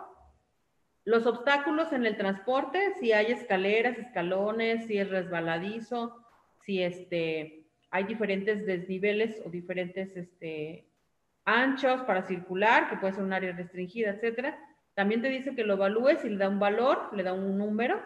[1.04, 6.24] Los obstáculos en el transporte, si hay escaleras, escalones, si es resbaladizo,
[6.64, 10.86] si este, hay diferentes desniveles o diferentes este,
[11.44, 14.56] anchos para circular, que puede ser un área restringida, etcétera.
[14.94, 18.00] También te dice que lo evalúes y le da un valor, le da un número.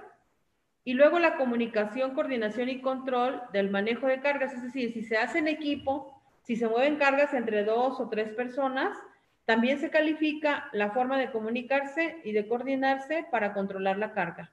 [0.89, 5.19] Y luego la comunicación, coordinación y control del manejo de cargas, es decir, si se
[5.19, 8.97] hace en equipo, si se mueven cargas entre dos o tres personas,
[9.45, 14.51] también se califica la forma de comunicarse y de coordinarse para controlar la carga.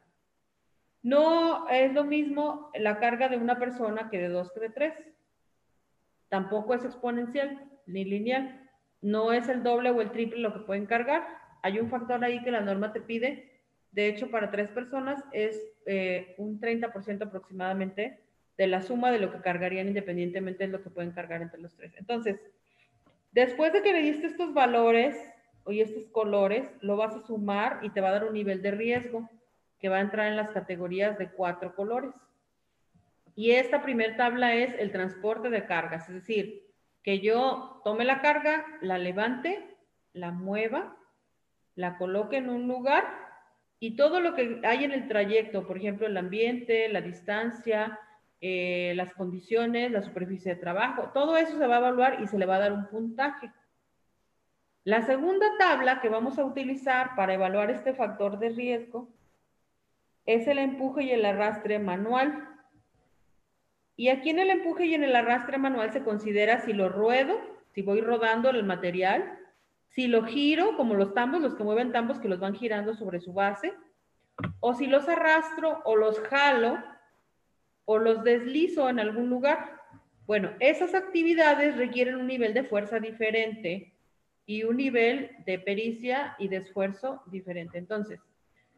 [1.04, 4.93] No es lo mismo la carga de una persona que de dos que de tres.
[6.28, 8.69] Tampoco es exponencial ni lineal.
[9.02, 11.26] No es el doble o el triple lo que pueden cargar.
[11.62, 13.54] Hay un factor ahí que la norma te pide.
[13.95, 18.19] De hecho, para tres personas es eh, un 30% aproximadamente
[18.58, 21.73] de la suma de lo que cargarían independientemente de lo que pueden cargar entre los
[21.77, 21.93] tres.
[21.97, 22.41] Entonces,
[23.31, 25.15] después de que le diste estos valores
[25.67, 28.71] y estos colores, lo vas a sumar y te va a dar un nivel de
[28.71, 29.29] riesgo
[29.79, 32.12] que va a entrar en las categorías de cuatro colores.
[33.34, 36.65] Y esta primera tabla es el transporte de cargas, es decir,
[37.01, 39.77] que yo tome la carga, la levante,
[40.12, 40.97] la mueva,
[41.75, 43.24] la coloque en un lugar
[43.79, 47.99] y todo lo que hay en el trayecto, por ejemplo, el ambiente, la distancia,
[48.41, 52.38] eh, las condiciones, la superficie de trabajo, todo eso se va a evaluar y se
[52.38, 53.51] le va a dar un puntaje.
[54.83, 59.09] La segunda tabla que vamos a utilizar para evaluar este factor de riesgo
[60.25, 62.47] es el empuje y el arrastre manual.
[63.95, 67.35] Y aquí en el empuje y en el arrastre manual se considera si lo ruedo,
[67.73, 69.39] si voy rodando el material,
[69.95, 73.21] si lo giro, como los tambos, los que mueven tambos que los van girando sobre
[73.21, 73.73] su base,
[74.60, 76.77] o si los arrastro o los jalo
[77.86, 79.79] o los deslizo en algún lugar.
[80.27, 83.93] Bueno, esas actividades requieren un nivel de fuerza diferente
[84.45, 87.77] y un nivel de pericia y de esfuerzo diferente.
[87.77, 88.19] Entonces,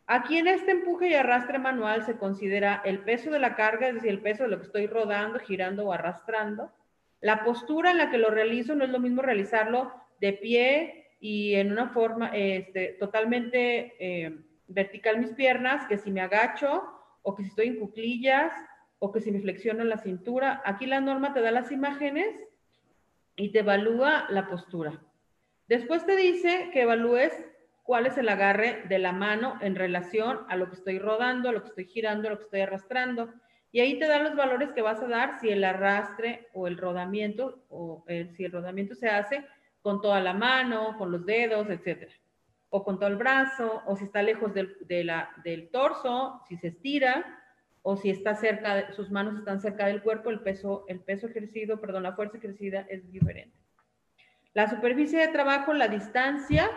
[0.10, 3.96] Aquí en este empuje y arrastre manual se considera el peso de la carga, es
[3.96, 6.72] decir, el peso de lo que estoy rodando, girando o arrastrando.
[7.20, 11.56] La postura en la que lo realizo no es lo mismo realizarlo de pie y
[11.56, 16.84] en una forma este, totalmente eh, vertical mis piernas, que si me agacho
[17.22, 18.54] o que si estoy en cuclillas
[19.00, 20.62] o que si me flexiono la cintura.
[20.66, 22.36] Aquí la norma te da las imágenes
[23.36, 25.02] y te evalúa la postura.
[25.68, 27.34] Después te dice que evalúes
[27.84, 31.52] cuál es el agarre de la mano en relación a lo que estoy rodando, a
[31.52, 33.34] lo que estoy girando, a lo que estoy arrastrando.
[33.72, 36.78] Y ahí te dan los valores que vas a dar si el arrastre o el
[36.78, 39.46] rodamiento, o si el rodamiento se hace
[39.88, 42.12] con toda la mano, con los dedos, etcétera.
[42.68, 47.40] O con todo el brazo, o si está lejos del, del torso, si se estira,
[47.84, 51.80] o si está cerca, sus manos están cerca del cuerpo, el peso, el peso ejercido,
[51.80, 53.56] perdón, la fuerza ejercida es diferente.
[54.54, 56.70] La superficie de trabajo, la distancia,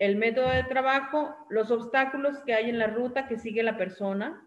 [0.00, 4.44] el método de trabajo, los obstáculos que hay en la ruta que sigue la persona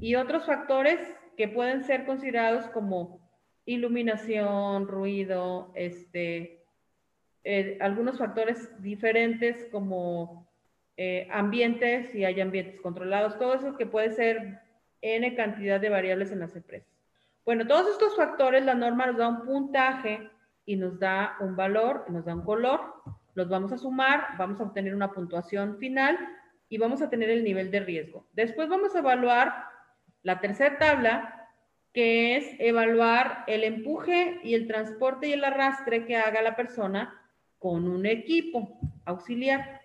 [0.00, 0.98] y otros factores
[1.36, 3.20] que pueden ser considerados como
[3.66, 6.57] iluminación, ruido, este,
[7.50, 10.46] eh, algunos factores diferentes como
[10.96, 14.60] eh, ambientes, si hay ambientes controlados, todo eso que puede ser
[15.00, 16.92] N cantidad de variables en las empresas.
[17.46, 20.28] Bueno, todos estos factores, la norma nos da un puntaje
[20.66, 22.80] y nos da un valor, nos da un color
[23.38, 26.18] los vamos a sumar, vamos a obtener una puntuación final
[26.68, 28.26] y vamos a tener el nivel de riesgo.
[28.32, 29.64] Después vamos a evaluar
[30.24, 31.48] la tercera tabla,
[31.94, 37.14] que es evaluar el empuje y el transporte y el arrastre que haga la persona
[37.58, 39.80] con un equipo auxiliar.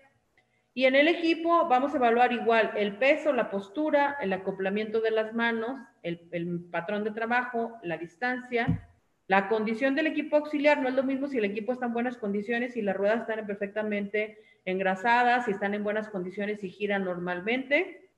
[0.76, 5.12] Y en el equipo vamos a evaluar igual el peso, la postura, el acoplamiento de
[5.12, 8.88] las manos, el, patrón de trabajo, la distancia,
[9.28, 12.16] la condición del equipo auxiliar no es lo mismo si el equipo está en buenas
[12.16, 18.10] condiciones, y las ruedas están perfectamente engrasadas, si están en buenas condiciones y giran normalmente.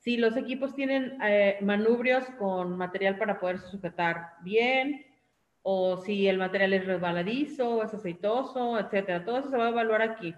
[0.00, 5.06] Si los equipos tienen eh, manubrios con material para poder sujetar bien,
[5.66, 9.24] o si el material es resbaladizo, es aceitoso, etcétera.
[9.24, 10.34] Todo eso se va a evaluar aquí.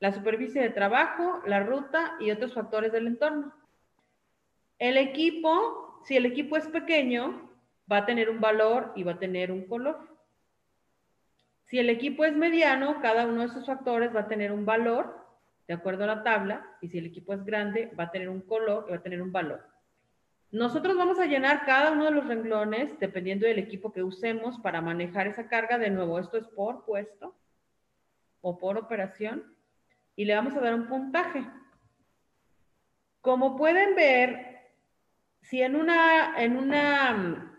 [0.00, 3.52] La superficie de trabajo, la ruta y otros factores del entorno.
[4.78, 7.50] El equipo, si el equipo es pequeño,
[7.90, 9.98] va a tener un valor y va a tener un color.
[11.66, 15.22] Si el equipo es mediano, cada uno de esos factores va a tener un valor
[15.68, 18.40] de acuerdo a la tabla, y si el equipo es grande, va a tener un
[18.40, 19.75] color y va a tener un valor.
[20.52, 24.80] Nosotros vamos a llenar cada uno de los renglones dependiendo del equipo que usemos para
[24.80, 25.76] manejar esa carga.
[25.76, 27.34] De nuevo, esto es por puesto
[28.40, 29.56] o por operación
[30.14, 31.44] y le vamos a dar un puntaje.
[33.20, 34.60] Como pueden ver,
[35.42, 37.56] si en una, en una mm,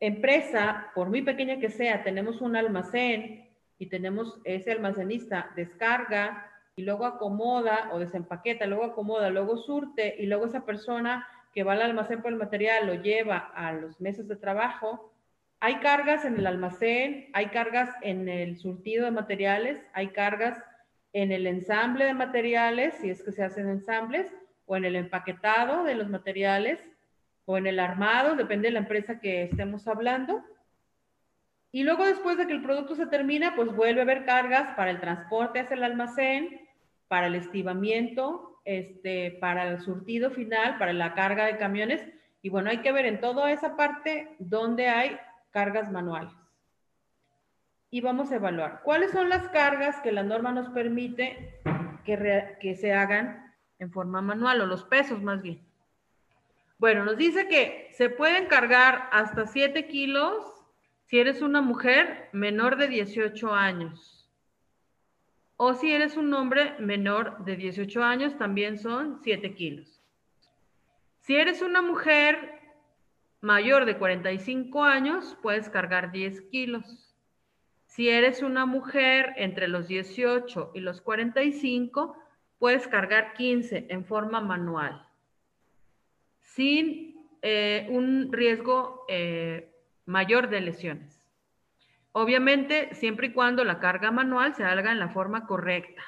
[0.00, 3.48] empresa, por muy pequeña que sea, tenemos un almacén
[3.78, 10.26] y tenemos ese almacenista descarga y luego acomoda o desempaqueta, luego acomoda, luego surte y
[10.26, 14.28] luego esa persona que va al almacén por el material lo lleva a los meses
[14.28, 15.12] de trabajo,
[15.60, 20.58] hay cargas en el almacén, hay cargas en el surtido de materiales, hay cargas
[21.12, 24.32] en el ensamble de materiales, si es que se hacen ensambles,
[24.64, 26.80] o en el empaquetado de los materiales,
[27.44, 30.42] o en el armado, depende de la empresa que estemos hablando.
[31.72, 34.90] Y luego después de que el producto se termina, pues vuelve a haber cargas para
[34.90, 36.68] el transporte hacia el almacén,
[37.08, 42.06] para el estibamiento, este, para el surtido final, para la carga de camiones.
[42.42, 45.18] Y bueno, hay que ver en toda esa parte donde hay
[45.50, 46.32] cargas manuales.
[47.90, 51.60] Y vamos a evaluar cuáles son las cargas que la norma nos permite
[52.04, 55.60] que, que se hagan en forma manual o los pesos más bien.
[56.78, 60.64] Bueno, nos dice que se pueden cargar hasta 7 kilos
[61.06, 64.19] si eres una mujer menor de 18 años.
[65.62, 70.00] O si eres un hombre menor de 18 años, también son 7 kilos.
[71.18, 72.62] Si eres una mujer
[73.42, 77.14] mayor de 45 años, puedes cargar 10 kilos.
[77.84, 82.16] Si eres una mujer entre los 18 y los 45,
[82.58, 85.06] puedes cargar 15 en forma manual,
[86.40, 89.70] sin eh, un riesgo eh,
[90.06, 91.19] mayor de lesiones.
[92.12, 96.02] Obviamente, siempre y cuando la carga manual se haga en la forma correcta.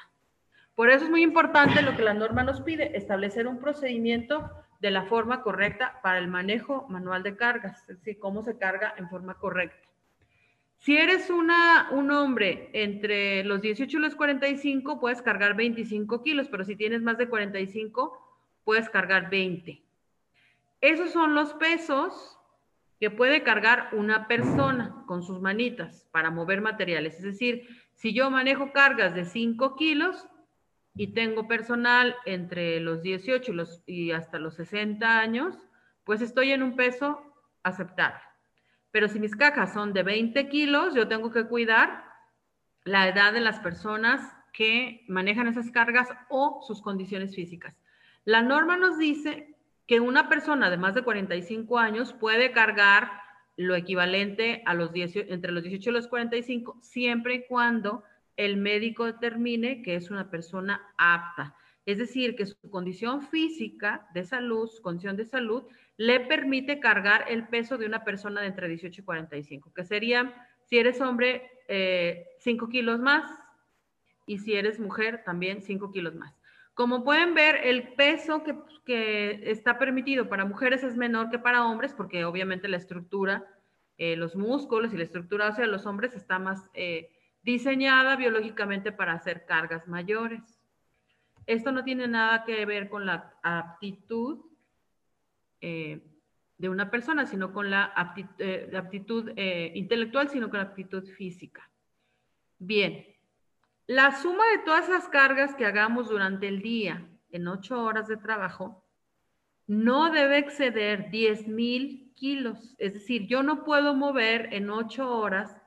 [0.75, 4.49] Por eso es muy importante lo que la norma nos pide, establecer un procedimiento
[4.81, 8.93] de la forma correcta para el manejo manual de cargas, es decir, cómo se carga
[8.97, 9.87] en forma correcta.
[10.79, 16.49] Si eres una, un hombre entre los 18 y los 45, puedes cargar 25 kilos,
[16.49, 18.19] pero si tienes más de 45,
[18.65, 19.81] puedes cargar 20.
[20.81, 22.37] Esos son los pesos
[23.03, 27.15] que puede cargar una persona con sus manitas para mover materiales.
[27.15, 30.25] Es decir, si yo manejo cargas de 5 kilos
[30.95, 35.57] y tengo personal entre los 18 y, los, y hasta los 60 años,
[36.05, 37.21] pues estoy en un peso
[37.61, 38.21] aceptable.
[38.91, 42.05] Pero si mis cajas son de 20 kilos, yo tengo que cuidar
[42.85, 44.21] la edad de las personas
[44.53, 47.75] que manejan esas cargas o sus condiciones físicas.
[48.23, 49.52] La norma nos dice
[49.87, 53.11] que una persona de más de 45 años puede cargar
[53.55, 58.03] lo equivalente a los entre los 18 y los 45, siempre y cuando
[58.37, 61.55] el médico determine que es una persona apta.
[61.85, 65.63] Es decir, que su condición física de salud, condición de salud,
[65.97, 70.47] le permite cargar el peso de una persona de entre 18 y 45, que sería,
[70.65, 73.29] si eres hombre, 5 eh, kilos más,
[74.25, 76.33] y si eres mujer, también 5 kilos más.
[76.73, 81.93] Como pueden ver, el peso que, está permitido para mujeres es menor que para hombres,
[81.93, 83.45] porque obviamente la estructura,
[83.97, 87.09] eh, los músculos y la estructura ósea de los hombres está más eh,
[87.43, 90.59] diseñada biológicamente para hacer cargas mayores.
[91.45, 94.41] Esto no tiene nada que ver con la aptitud
[95.61, 96.01] eh,
[96.57, 101.69] de una persona, sino con la aptitud, intelectual, sino con la aptitud física.
[102.57, 103.12] Bien,
[103.87, 108.17] la suma de todas las cargas que hagamos durante el día en ocho horas de
[108.17, 108.83] trabajo
[109.67, 112.75] no debe exceder 10 mil kilos.
[112.77, 115.57] Es decir, yo no puedo mover en ocho horas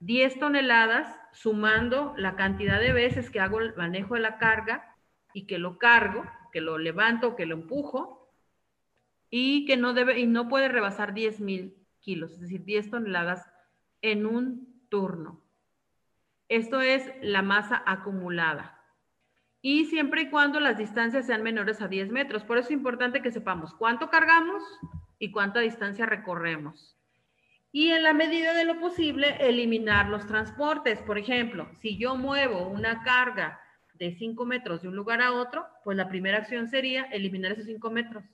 [0.00, 4.96] 10 toneladas sumando la cantidad de veces que hago el manejo de la carga
[5.32, 8.28] y que lo cargo, que lo levanto, que lo empujo
[9.30, 13.46] y que no debe y no puede rebasar 10 mil kilos, es decir, 10 toneladas
[14.02, 15.45] en un turno.
[16.48, 18.80] Esto es la masa acumulada.
[19.62, 22.44] Y siempre y cuando las distancias sean menores a 10 metros.
[22.44, 24.62] Por eso es importante que sepamos cuánto cargamos
[25.18, 26.96] y cuánta distancia recorremos.
[27.72, 31.02] Y en la medida de lo posible, eliminar los transportes.
[31.02, 33.60] Por ejemplo, si yo muevo una carga
[33.94, 37.66] de 5 metros de un lugar a otro, pues la primera acción sería eliminar esos
[37.66, 38.24] 5 metros.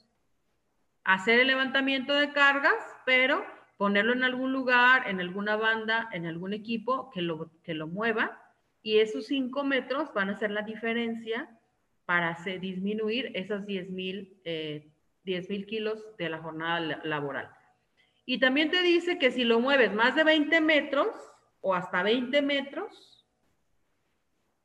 [1.04, 2.74] Hacer el levantamiento de cargas,
[3.06, 3.44] pero
[3.76, 8.38] ponerlo en algún lugar, en alguna banda, en algún equipo que lo, que lo mueva
[8.82, 11.48] y esos 5 metros van a ser la diferencia
[12.04, 14.90] para disminuir esos 10 mil eh,
[15.68, 17.48] kilos de la jornada laboral.
[18.26, 21.08] Y también te dice que si lo mueves más de 20 metros
[21.60, 23.24] o hasta 20 metros,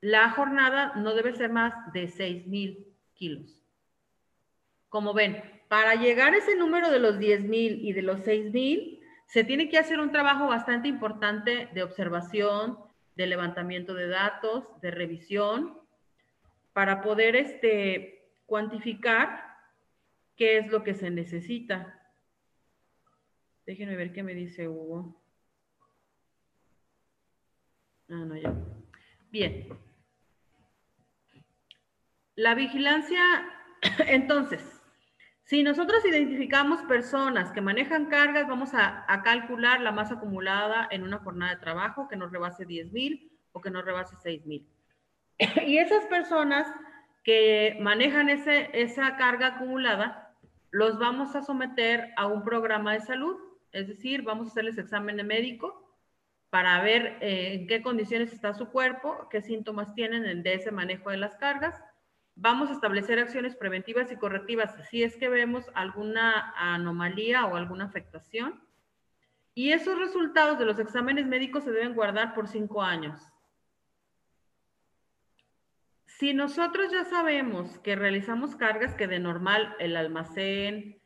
[0.02, 3.64] la jornada no debe ser más de 6 mil kilos.
[4.90, 8.52] Como ven, para llegar a ese número de los 10 mil y de los 6
[8.52, 8.97] mil,
[9.28, 12.80] se tiene que hacer un trabajo bastante importante de observación,
[13.16, 15.78] de levantamiento de datos, de revisión,
[16.74, 19.44] para poder este, cuantificar
[20.38, 22.02] qué es lo que se necesita.
[23.66, 25.22] Déjenme ver qué me dice Hugo.
[28.10, 28.54] Ah, no, ya.
[29.30, 29.68] Bien.
[32.36, 33.22] La vigilancia,
[34.08, 34.77] entonces,
[35.48, 41.20] si nosotros identificamos personas que manejan cargas, vamos a, calcular la masa acumulada en una
[41.20, 44.68] jornada de trabajo que no rebase 10 mil o que no rebase 6 mil.
[45.66, 46.68] Y esas personas
[47.24, 50.36] que manejan ese, esa carga acumulada,
[50.72, 53.38] los vamos a someter a un programa de salud,
[53.72, 55.98] es decir, vamos a hacerles examen de médico
[56.50, 61.10] para ver eh, en qué condiciones está su cuerpo, qué síntomas tienen de ese manejo
[61.10, 61.82] de las cargas.
[62.40, 67.86] Vamos a establecer acciones preventivas y correctivas si es que vemos alguna anomalía o alguna
[67.86, 68.64] afectación.
[69.56, 73.20] Y esos resultados de los exámenes médicos se deben guardar por cinco años.
[76.06, 81.02] Si nosotros ya sabemos que realizamos cargas que de normal el almacén,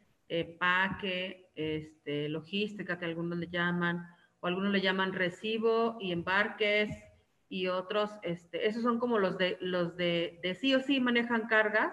[0.59, 4.05] paque, este, logística, que algunos le llaman,
[4.41, 6.89] o algunos le llaman recibo y embarques
[7.51, 11.47] y otros, este, esos son como los de, los de, de sí o sí manejan
[11.47, 11.91] cargas,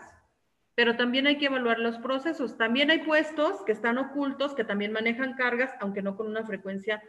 [0.76, 2.56] pero también hay que evaluar los procesos.
[2.56, 7.02] También hay puestos que están ocultos que también manejan cargas, aunque no con una frecuencia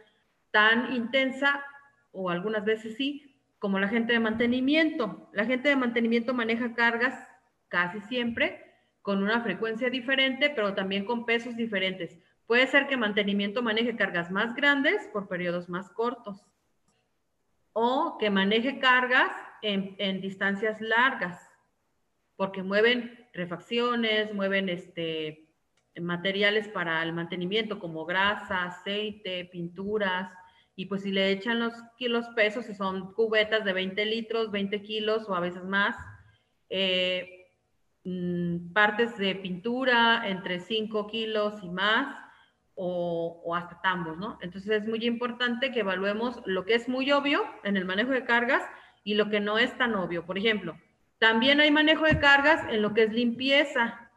[0.50, 1.64] tan intensa,
[2.10, 5.30] o algunas veces sí, como la gente de mantenimiento.
[5.32, 7.14] La gente de mantenimiento maneja cargas
[7.68, 8.64] casi siempre
[9.00, 12.18] con una frecuencia diferente, pero también con pesos diferentes.
[12.48, 16.44] Puede ser que mantenimiento maneje cargas más grandes por periodos más cortos
[17.72, 19.30] o que maneje cargas
[19.62, 21.38] en, distancias largas
[22.36, 25.50] porque mueven refacciones, mueven este,
[26.00, 30.32] materiales para el mantenimiento como grasa, aceite, pinturas,
[30.74, 34.80] y pues si le echan los kilos pesos, si son cubetas de 20 litros, 20
[34.82, 35.94] kilos o a veces más,
[36.70, 37.48] eh,
[38.04, 42.16] mm, partes de pintura entre 5 kilos y más,
[42.82, 44.38] o, hasta tambos, ¿no?
[44.40, 48.24] Entonces es muy importante que evaluemos lo que es muy obvio en el manejo de
[48.24, 48.62] cargas
[49.04, 50.24] y lo que no es tan obvio.
[50.24, 50.78] Por ejemplo,
[51.18, 54.10] también hay manejo de cargas en lo que es limpieza,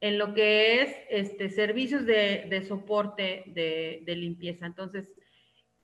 [0.00, 4.66] en lo que es este, servicios de, soporte de, limpieza.
[4.66, 5.12] Entonces,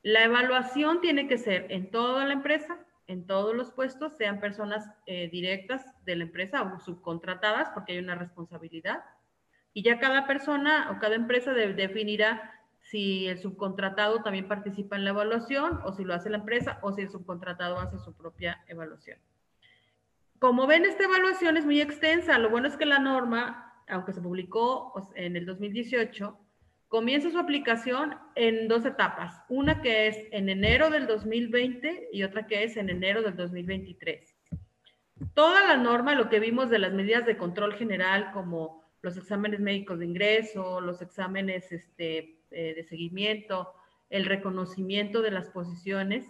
[0.02, 4.84] la evaluación tiene que ser en toda la empresa, en todos los puestos, sean personas
[5.06, 9.04] eh, directas de la empresa o subcontratadas, porque hay una responsabilidad
[9.74, 15.10] y ya cada persona o cada empresa definirá si el subcontratado también participa en la
[15.10, 19.18] evaluación o si lo hace la empresa o si el subcontratado hace su propia evaluación.
[20.38, 22.36] Como ven, esta evaluación es muy extensa.
[22.38, 26.36] Lo bueno es que la norma, aunque se publicó en el 2018,
[26.88, 29.40] comienza su aplicación en dos etapas.
[29.48, 34.34] Una que es en enero del 2020 y otra que es en enero del 2023.
[35.34, 39.60] Toda la norma, lo que vimos de las medidas de control general como los exámenes
[39.60, 43.74] médicos de ingreso, los exámenes este, eh, de seguimiento,
[44.10, 46.26] el reconocimiento de las posiciones,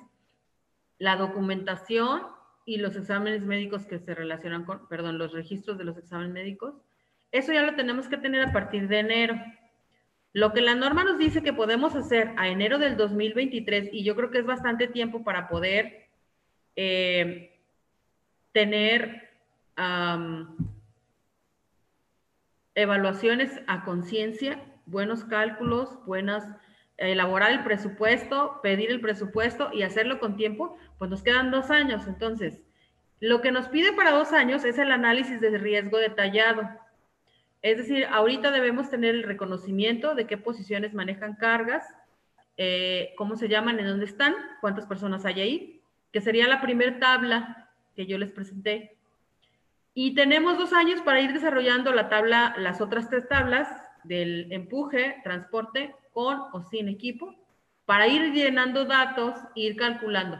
[0.98, 2.22] la documentación
[2.64, 6.74] y los exámenes médicos que se relacionan con, perdón, los registros de los exámenes médicos.
[7.30, 9.34] Eso ya lo tenemos que tener a partir de enero.
[10.32, 14.16] Lo que la norma nos dice que podemos hacer a enero del 2023, y yo
[14.16, 16.06] creo que es bastante tiempo para poder
[16.76, 17.58] eh,
[18.52, 19.28] tener
[22.74, 26.48] evaluaciones a conciencia, buenos cálculos, buenas,
[26.96, 32.06] elaborar el presupuesto, pedir el presupuesto y hacerlo con tiempo, pues nos quedan dos años.
[32.06, 32.60] Entonces,
[33.20, 36.68] lo que nos pide para dos años es el análisis de riesgo detallado.
[37.62, 41.86] Es decir, ahorita debemos tener el reconocimiento de qué posiciones manejan cargas,
[42.56, 46.98] eh, cómo se llaman, en dónde están, cuántas personas hay ahí, que sería la primera
[46.98, 48.96] tabla que yo les presenté.
[49.94, 53.68] Y tenemos dos años para ir desarrollando la tabla, las otras tres tablas
[54.04, 57.34] del empuje, transporte con o sin equipo,
[57.84, 60.38] para ir llenando datos e ir calculando.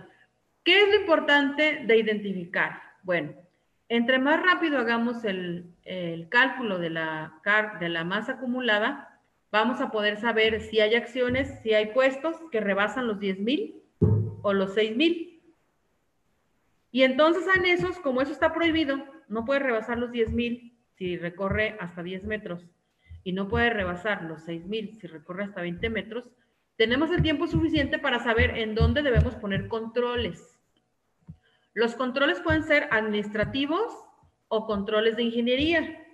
[0.64, 2.80] ¿Qué es lo importante de identificar?
[3.02, 3.34] Bueno,
[3.88, 5.68] entre más rápido hagamos el,
[6.30, 7.34] cálculo de la,
[7.78, 12.60] de la masa acumulada, vamos a poder saber si hay acciones, si hay puestos que
[12.60, 13.82] rebasan los 10 mil
[14.40, 15.42] o los 6 mil.
[16.90, 21.76] Y entonces en esos, como eso está prohibido, no puede rebasar los 10.000 si recorre
[21.80, 22.66] hasta 10 metros
[23.24, 26.30] y no puede rebasar los 6.000 si recorre hasta 20 metros,
[26.76, 30.58] tenemos el tiempo suficiente para saber en dónde debemos poner controles.
[31.74, 33.92] Los controles pueden ser administrativos
[34.48, 36.04] o controles de ingeniería,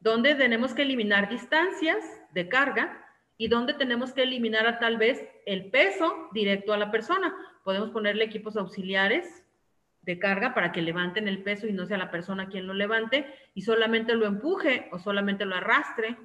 [0.00, 1.98] donde tenemos que eliminar distancias
[2.32, 3.00] de carga
[3.36, 7.34] y donde tenemos que eliminar a tal vez el peso directo a la persona.
[7.62, 9.43] Podemos ponerle equipos auxiliares
[10.04, 13.26] de carga para que levanten el peso y no sea la persona quien lo levante
[13.54, 16.16] y solamente lo empuje o solamente lo arrastre.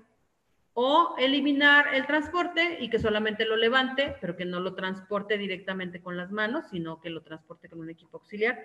[0.74, 6.02] O eliminar el transporte y que solamente lo levante, pero que no lo transporte directamente
[6.02, 8.58] con las manos, sino que lo transporte con un equipo auxiliar.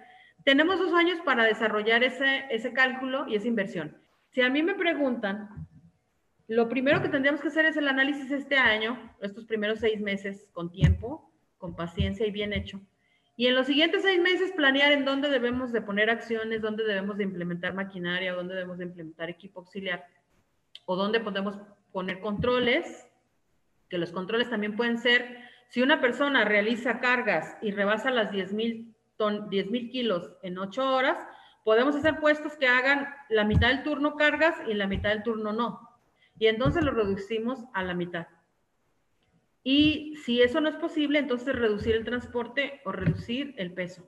[0.44, 3.96] Tenemos dos años para desarrollar ese, ese cálculo y esa inversión.
[4.30, 5.66] Si a mí me preguntan,
[6.46, 10.50] lo primero que tendríamos que hacer es el análisis este año, estos primeros seis meses,
[10.52, 12.80] con tiempo, con paciencia y bien hecho.
[13.36, 17.16] Y en los siguientes seis meses planear en dónde debemos de poner acciones, dónde debemos
[17.16, 20.06] de implementar maquinaria, dónde debemos de implementar equipo auxiliar,
[20.86, 21.58] o dónde podemos
[21.92, 23.06] poner controles,
[23.88, 28.52] que los controles también pueden ser, si una persona realiza cargas y rebasa las 10
[28.52, 28.94] mil
[29.90, 31.18] kilos en ocho horas,
[31.64, 35.52] podemos hacer puestos que hagan la mitad del turno cargas y la mitad del turno
[35.52, 35.90] no.
[36.38, 38.26] Y entonces lo reducimos a la mitad.
[39.66, 44.06] Y si eso no es posible, entonces reducir el transporte o reducir el peso.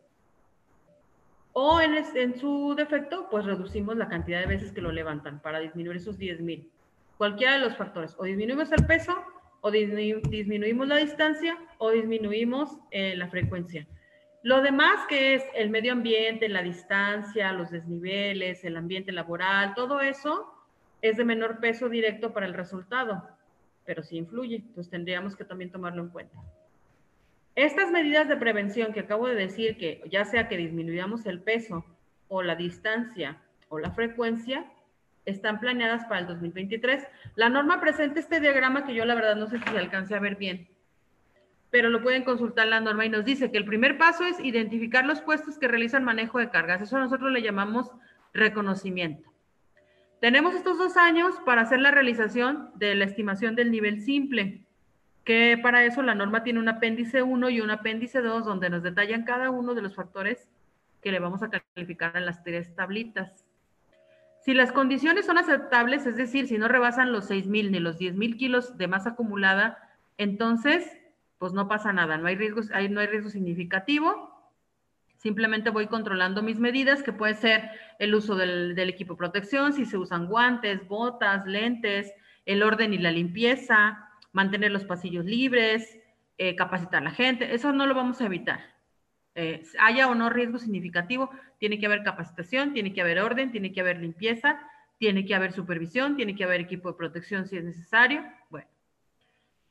[1.55, 5.97] O en, su defecto, pues reducimos la cantidad de veces que lo levantan para disminuir
[5.97, 6.71] esos 10 mil.
[7.17, 8.15] Cualquiera de los factores.
[8.19, 9.17] O disminuimos el peso,
[9.63, 13.87] o disminuimos la distancia, o disminuimos eh, la frecuencia.
[14.43, 20.03] Lo demás que es el medio ambiente, la distancia, los desniveles, el ambiente laboral, todo
[20.03, 20.53] eso
[21.01, 23.36] es de menor peso directo para el resultado
[23.87, 26.37] pero sí influye, entonces tendríamos que también tomarlo en cuenta.
[27.55, 31.87] Estas medidas de prevención que acabo de decir, que ya sea que disminuyamos el peso
[32.29, 34.67] o la distancia o la frecuencia,
[35.25, 37.07] están planeadas para el 2023.
[37.35, 40.21] La norma presenta este diagrama que yo la verdad no sé si se alcance a
[40.21, 40.69] ver bien,
[41.71, 45.05] pero lo pueden consultar la norma y nos dice que el primer paso es identificar
[45.05, 46.83] los puestos que realizan manejo de cargas.
[46.83, 47.91] Eso nosotros le llamamos
[48.33, 49.36] reconocimiento.
[50.21, 54.63] Tenemos estos dos años para hacer la realización de la estimación del nivel simple,
[55.25, 58.83] que para eso la norma tiene un apéndice 1 y un apéndice 2 donde nos
[58.83, 60.49] detallan cada uno de los factores
[61.03, 63.45] que le vamos a calificar en las tres tablitas.
[64.41, 68.37] Si las condiciones son aceptables, es decir, si no rebasan los 6.000 ni los 10.000
[68.37, 69.79] kilos de masa acumulada,
[70.19, 70.97] entonces,
[71.39, 74.36] pues no pasa nada, no hay riesgo, no hay riesgo significativo
[75.27, 77.69] Simplemente voy controlando mis medidas, que puede ser
[77.99, 82.13] el uso del, equipo de protección, si se usan guantes, botas, lentes,
[82.45, 85.99] el orden y la limpieza, mantener los pasillos libres,
[86.39, 87.53] eh, capacitar a la gente.
[87.53, 88.73] Eso no lo vamos a evitar.
[89.35, 93.73] Eh, haya o no riesgo significativo, tiene que haber capacitación, tiene que haber orden, tiene
[93.73, 94.61] que haber limpieza,
[94.97, 98.25] tiene que haber supervisión, tiene que haber equipo de protección si es necesario.
[98.49, 98.69] Bueno.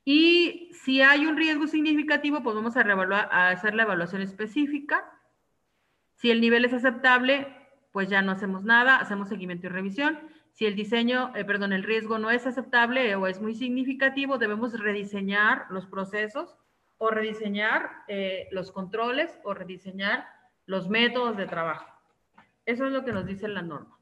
[0.03, 5.13] Y si hay un riesgo significativo, pues vamos a, a hacer la evaluación específica
[6.25, 7.45] si el nivel es aceptable,
[7.91, 10.17] pues ya no hacemos nada, hacemos seguimiento y revisión.
[10.53, 14.79] Si el diseño, eh, perdón, el riesgo no es aceptable o es muy significativo, debemos
[14.79, 16.57] rediseñar los procesos
[16.97, 20.25] o rediseñar eh, los controles o rediseñar
[20.65, 21.85] los métodos de trabajo.
[22.65, 23.95] Eso es lo que nos dice la norma.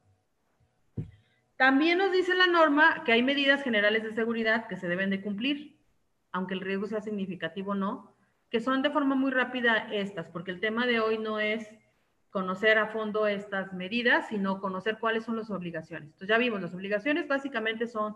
[1.58, 5.22] También nos dice la norma que hay medidas generales de seguridad que se deben de
[5.22, 5.78] cumplir,
[6.32, 8.16] aunque el riesgo sea significativo o no,
[8.50, 11.68] que son de forma muy rápida estas, porque el tema de hoy no es
[12.34, 16.08] conocer a fondo estas medidas, sino conocer cuáles son las obligaciones.
[16.08, 18.16] Entonces ya vimos, las obligaciones básicamente son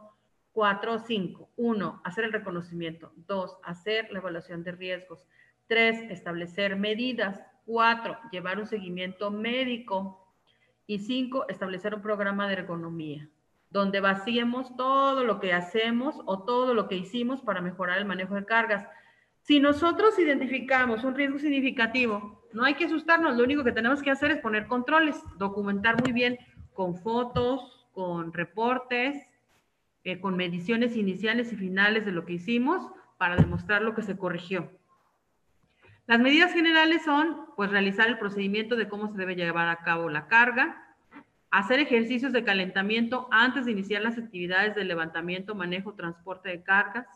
[0.51, 1.51] cuatro o cinco.
[1.55, 3.13] Uno, hacer el reconocimiento.
[3.15, 5.23] Dos, hacer la evaluación de riesgos.
[5.67, 7.39] Tres, establecer medidas.
[7.67, 10.27] Cuatro, llevar un seguimiento médico.
[10.87, 13.29] Y cinco, establecer un programa de ergonomía,
[13.69, 18.33] donde vaciemos todo lo que hacemos o todo lo que hicimos para mejorar el manejo
[18.33, 18.87] de cargas.
[19.41, 24.11] Si nosotros identificamos un riesgo significativo, no hay que asustarnos, lo único que tenemos que
[24.11, 26.37] hacer es poner controles, documentar muy bien
[26.73, 29.25] con fotos, con reportes,
[30.03, 34.17] eh, con mediciones iniciales y finales de lo que hicimos para demostrar lo que se
[34.17, 34.71] corrigió.
[36.05, 40.09] Las medidas generales son, pues, realizar el procedimiento de cómo se debe llevar a cabo
[40.09, 40.95] la carga,
[41.51, 47.07] hacer ejercicios de calentamiento antes de iniciar las actividades de levantamiento, manejo, transporte de cargas,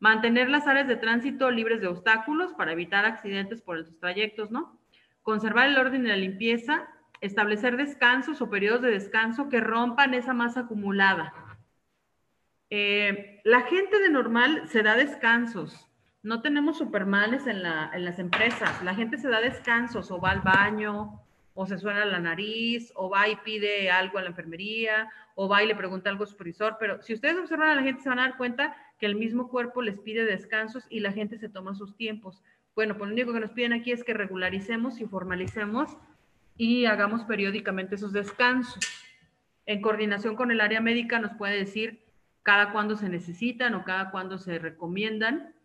[0.00, 4.78] Mantener las áreas de tránsito libres de obstáculos para evitar accidentes por estos trayectos, ¿no?
[5.22, 6.88] Conservar el orden y la limpieza,
[7.20, 11.34] establecer descansos o periodos de descanso que rompan esa masa acumulada.
[12.70, 15.88] Eh, la gente de normal se da descansos.
[16.22, 18.82] No tenemos supermanes en, en las empresas.
[18.82, 21.20] La gente se da descansos o va al baño,
[21.60, 25.64] o se suena la nariz, o va y pide algo a la enfermería, o va
[25.64, 26.76] y le pregunta algo al supervisor.
[26.78, 29.48] Pero si ustedes observan a la gente, se van a dar cuenta que el mismo
[29.48, 32.44] cuerpo les pide descansos y la gente se toma sus tiempos.
[32.76, 35.96] Bueno, pues lo único que nos piden aquí es que regularicemos y formalicemos
[36.56, 38.78] y hagamos periódicamente esos descansos.
[39.66, 42.04] En coordinación con el área médica nos puede decir
[42.44, 45.56] cada cuándo se necesitan o cada cuándo se recomiendan.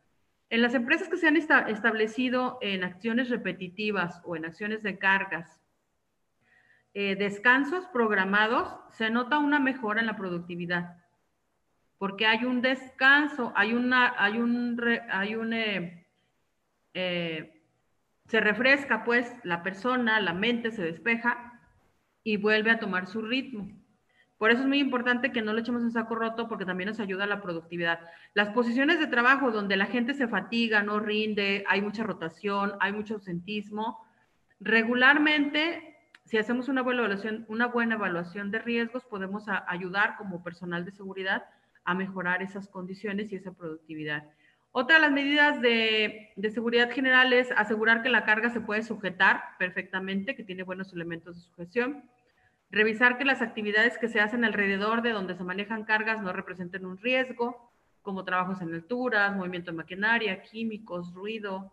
[0.50, 5.60] En las empresas que se han establecido en acciones repetitivas o en acciones de cargas
[6.94, 10.98] eh, descansos programados, se nota una mejora en la productividad.
[11.98, 14.80] Porque hay un descanso, hay una, hay un,
[15.10, 16.06] hay un, eh,
[16.94, 17.62] eh,
[18.28, 21.60] se refresca pues la persona, la mente se despeja
[22.24, 23.70] y vuelve a tomar su ritmo.
[24.38, 27.00] Por eso es muy importante que no lo echemos en saco roto porque también nos
[27.00, 28.02] ayuda a la productividad.
[28.34, 32.91] Las posiciones de trabajo donde la gente se fatiga, no rinde, hay mucha rotación, hay
[32.91, 34.06] mucho ausentismo,
[34.60, 35.93] regularmente,
[36.34, 41.45] si hacemos una buena evaluación, de riesgos, podemos ayudar como personal de seguridad
[41.84, 44.23] a mejorar esas condiciones y esa productividad.
[44.71, 49.43] Otra de las medidas de, seguridad general es asegurar que la carga se puede sujetar
[49.59, 52.09] perfectamente, que tiene buenos elementos de sujeción.
[52.71, 56.88] Revisar que las actividades que se hacen alrededor de donde se manejan cargas no representen
[56.88, 57.71] un riesgo,
[58.01, 61.71] como trabajos en alturas, movimiento de maquinaria, químicos, ruido.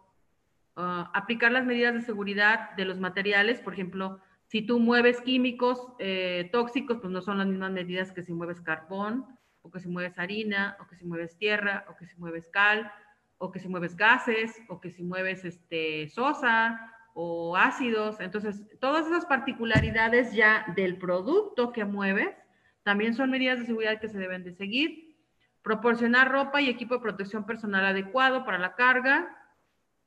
[0.77, 4.21] Uh, aplicar las medidas de seguridad de los materiales, por ejemplo,
[4.51, 8.61] si tú mueves químicos eh, tóxicos, pues no son las mismas medidas que si mueves
[8.61, 9.25] carbón,
[9.63, 12.91] o que si mueves harina, o que si mueves tierra, o que si mueves cal,
[13.39, 16.81] o que si mueves gases, o que si mueves este, sosa,
[17.15, 18.19] o ácidos.
[18.19, 22.35] Entonces, todas esas particularidades ya del producto que mueves
[22.83, 25.17] también son medidas de seguridad que se deben de seguir.
[25.63, 29.33] Proporcionar ropa y equipo de protección personal adecuado para la carga.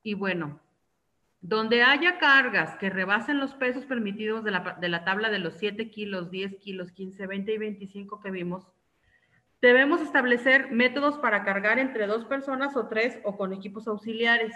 [0.01, 0.59] Y bueno,
[1.43, 5.55] donde haya cargas que rebasen los pesos permitidos de la, de la tabla de los
[5.55, 8.65] 7 kilos, 10 kilos, 15, 20 y 25 que vimos,
[9.61, 14.55] debemos establecer métodos para cargar entre dos personas o tres o con equipos auxiliares.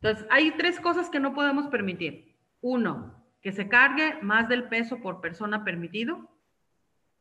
[0.00, 2.34] Entonces, hay tres cosas que no podemos permitir.
[2.60, 6.28] Uno, que se cargue más del peso por persona permitido,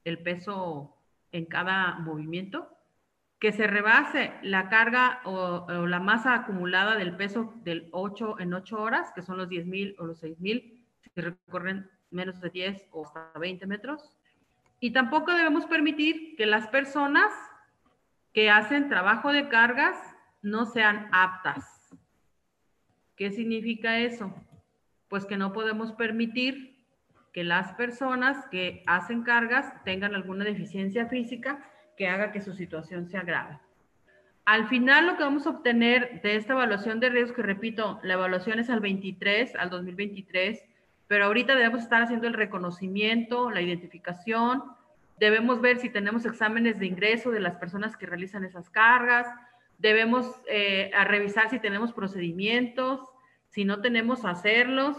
[0.04, 0.98] el peso
[1.32, 2.76] en cada movimiento,
[3.40, 8.82] que se rebase la carga o, la masa acumulada del peso del 8 en 8
[8.82, 13.40] horas, que son los 10.000 o los 6.000, si recorren menos de 10 o hasta
[13.40, 14.18] 20 metros.
[14.80, 17.32] Y tampoco debemos permitir que las personas
[18.34, 19.98] que hacen trabajo de cargas
[20.42, 21.80] no sean aptas
[23.20, 24.34] ¿Qué significa eso?
[25.10, 26.86] Pues que no podemos permitir
[27.34, 31.70] que las personas que hacen cargas tengan alguna deficiencia física
[32.00, 33.60] que haga que su situación sea grave.
[34.46, 38.14] Al final lo que vamos a obtener de esta evaluación de riesgo, que repito, la
[38.14, 40.64] evaluación es al 23, al 2023,
[41.10, 44.64] pero ahorita debemos estar haciendo el reconocimiento, la identificación,
[45.20, 49.28] debemos ver si tenemos exámenes de ingreso de las personas que realizan esas cargas,
[49.78, 53.02] debemos eh, revisar si tenemos procedimientos,
[53.50, 54.96] si no tenemos hacerlos.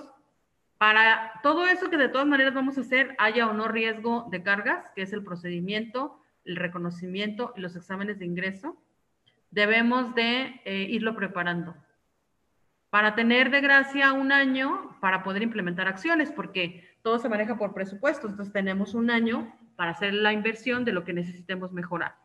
[0.76, 4.42] Para todo eso que de todas maneras vamos a hacer, haya o no riesgo de
[4.42, 8.82] cargas, que es el procedimiento, el reconocimiento y los exámenes de ingreso,
[9.50, 11.74] debemos de eh, irlo preparando
[12.90, 17.72] para tener de gracia un año para poder implementar acciones, porque todo se maneja por
[17.72, 22.16] presupuesto, entonces tenemos un año para hacer la inversión de lo que necesitemos mejorar.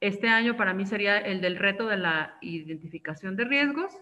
[0.00, 3.96] Este año para mí sería el del reto de la identificación de riesgos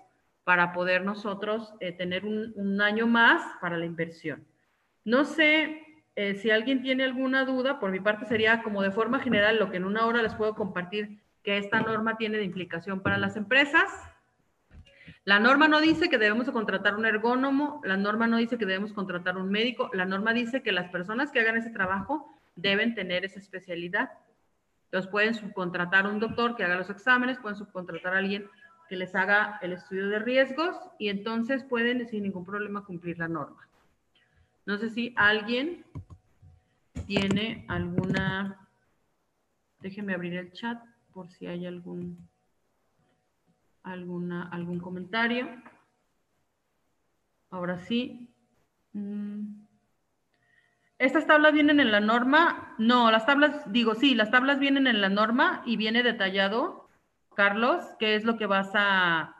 [0.45, 4.47] para poder nosotros eh, tener un, año más para la inversión.
[5.05, 9.21] No sé eh, si alguien tiene alguna duda, por mi parte sería como de forma
[9.21, 13.01] general lo que en una hora les puedo compartir que esta norma tiene de implicación
[13.01, 13.91] para las empresas.
[15.25, 18.93] La norma no dice que debemos contratar un ergónomo, la norma no dice que debemos
[18.93, 23.25] contratar un médico, la norma dice que las personas que hagan ese trabajo deben tener
[23.25, 24.11] esa especialidad.
[24.87, 28.49] Entonces pueden subcontratar a un doctor que haga los exámenes, pueden subcontratar a alguien
[28.89, 33.29] que les haga el estudio de riesgos y entonces pueden sin ningún problema cumplir la
[33.29, 33.70] norma.
[34.71, 35.85] No sé si alguien
[37.09, 38.68] tiene alguna,
[39.81, 40.81] déjenme abrir el chat
[41.12, 42.29] por si hay algún,
[43.83, 45.49] alguna, algún comentario.
[47.51, 48.33] Ahora sí.
[48.93, 49.64] Mm.
[50.99, 52.77] ¿Estas tablas vienen en la norma?
[52.79, 56.89] No, las tablas, digo, sí, las tablas vienen en la norma y viene detallado
[57.35, 59.35] Carlos, qué es lo que vas a,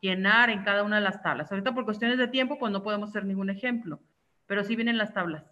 [0.00, 1.52] llenar en cada una de las tablas.
[1.52, 4.00] Ahorita por cuestiones de tiempo, pues no podemos hacer ningún ejemplo,
[4.46, 5.44] pero sí vienen las tablas.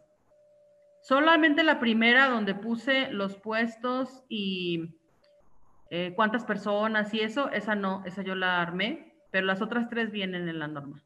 [1.02, 4.96] Solamente la primera donde puse los puestos y
[5.90, 10.10] eh, cuántas personas y eso, esa no, esa yo la armé, pero las otras tres
[10.10, 11.02] vienen en la norma.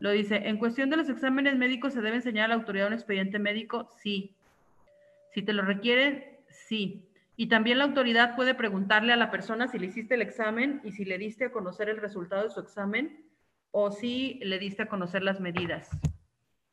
[0.00, 2.94] Lo dice, en cuestión de los exámenes médicos, ¿se debe enseñar a la autoridad un
[2.94, 3.88] expediente médico?
[4.02, 4.34] Sí.
[5.32, 7.06] Si te lo requiere, sí.
[7.36, 10.92] Y también la autoridad puede preguntarle a la persona si le hiciste el examen y
[10.92, 13.24] si le diste a conocer el resultado de su examen
[13.70, 15.90] o si le diste a conocer las medidas.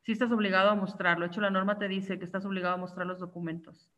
[0.08, 1.26] Si estás obligado a mostrarlo.
[1.26, 3.90] De hecho, la norma te dice que estás obligado a mostrar los documentos.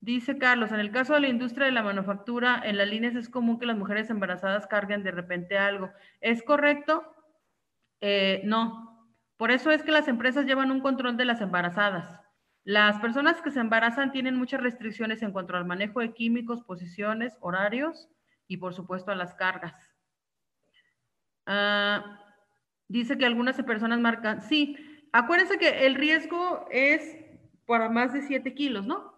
[0.00, 3.28] Dice Carlos, en el caso de la industria de la manufactura, en las líneas es
[3.28, 5.92] común que las mujeres embarazadas carguen de repente algo.
[6.20, 7.04] ¿Es correcto?
[8.00, 12.20] Eh, no, Por eso es que las empresas llevan un control de las embarazadas.
[12.64, 17.38] Las personas que se embarazan tienen muchas restricciones en cuanto al manejo de químicos, posiciones,
[17.38, 18.08] horarios
[18.48, 19.76] y por supuesto a las cargas.
[21.46, 22.24] Ah,
[22.88, 24.76] dice que algunas personas marcan, sí,
[25.14, 27.16] acuérdense que el riesgo es
[27.66, 29.14] para más de 7 kilos, ¿no?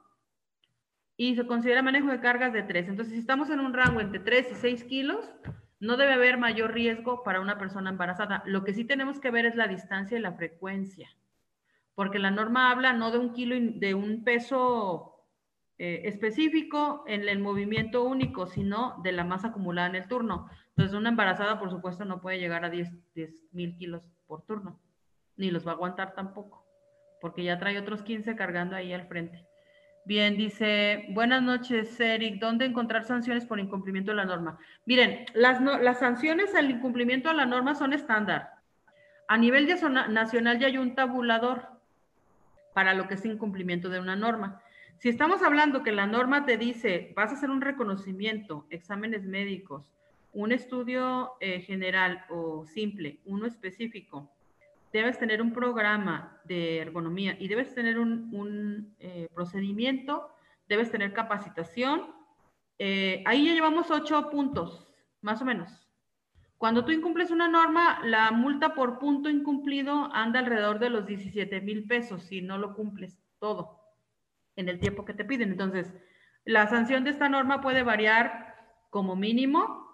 [1.17, 2.91] Y se considera manejo de cargas de 3.
[2.91, 5.33] Entonces, si estamos en un rango entre 3 y 6 kilos,
[5.81, 8.43] no debe haber mayor riesgo para una persona embarazada.
[8.45, 11.09] Lo que sí tenemos que ver es la distancia y la frecuencia,
[11.95, 15.25] porque la norma habla no de un kilo, de un peso
[15.79, 20.51] eh, específico en el movimiento único, sino de la masa acumulada en el turno.
[20.69, 22.93] Entonces, una embarazada, por supuesto, no puede llegar a 10
[23.53, 24.79] mil kilos por turno,
[25.37, 26.67] ni los va a aguantar tampoco,
[27.21, 29.47] porque ya trae otros 15 cargando ahí al frente.
[30.05, 32.39] Bien, dice, buenas noches, Eric.
[32.39, 34.57] ¿Dónde encontrar sanciones por incumplimiento de la norma?
[34.85, 38.53] Miren, las, las sanciones al incumplimiento de la norma son estándar.
[39.27, 41.67] A nivel nacional ya hay un tabulador
[42.73, 44.63] para lo que es incumplimiento de una norma.
[44.99, 49.93] Si estamos hablando que la norma te dice, vas a hacer un reconocimiento, exámenes médicos,
[50.33, 54.31] un estudio eh, general o simple, uno específico,
[54.97, 60.31] debes tener un programa de ergonomía y debes tener un, eh, procedimiento,
[60.69, 62.15] debes tener capacitación.
[62.79, 64.89] Eh, ahí ya llevamos ocho puntos,
[65.21, 65.87] más o menos.
[66.59, 71.61] Cuando tú incumples una norma, la multa por punto incumplido anda alrededor de los 17
[71.61, 73.81] mil pesos si no lo cumples todo
[74.57, 75.51] en el tiempo que te piden.
[75.51, 75.93] Entonces,
[76.45, 78.57] la sanción de esta norma puede variar
[78.89, 79.87] como mínimo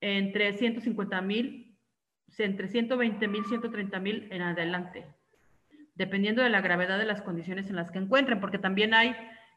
[0.00, 1.67] entre 150 mil
[2.38, 5.06] entre 120 mil, 130 mil en adelante,
[5.94, 9.14] dependiendo de la gravedad de las condiciones en las que encuentren, porque también hay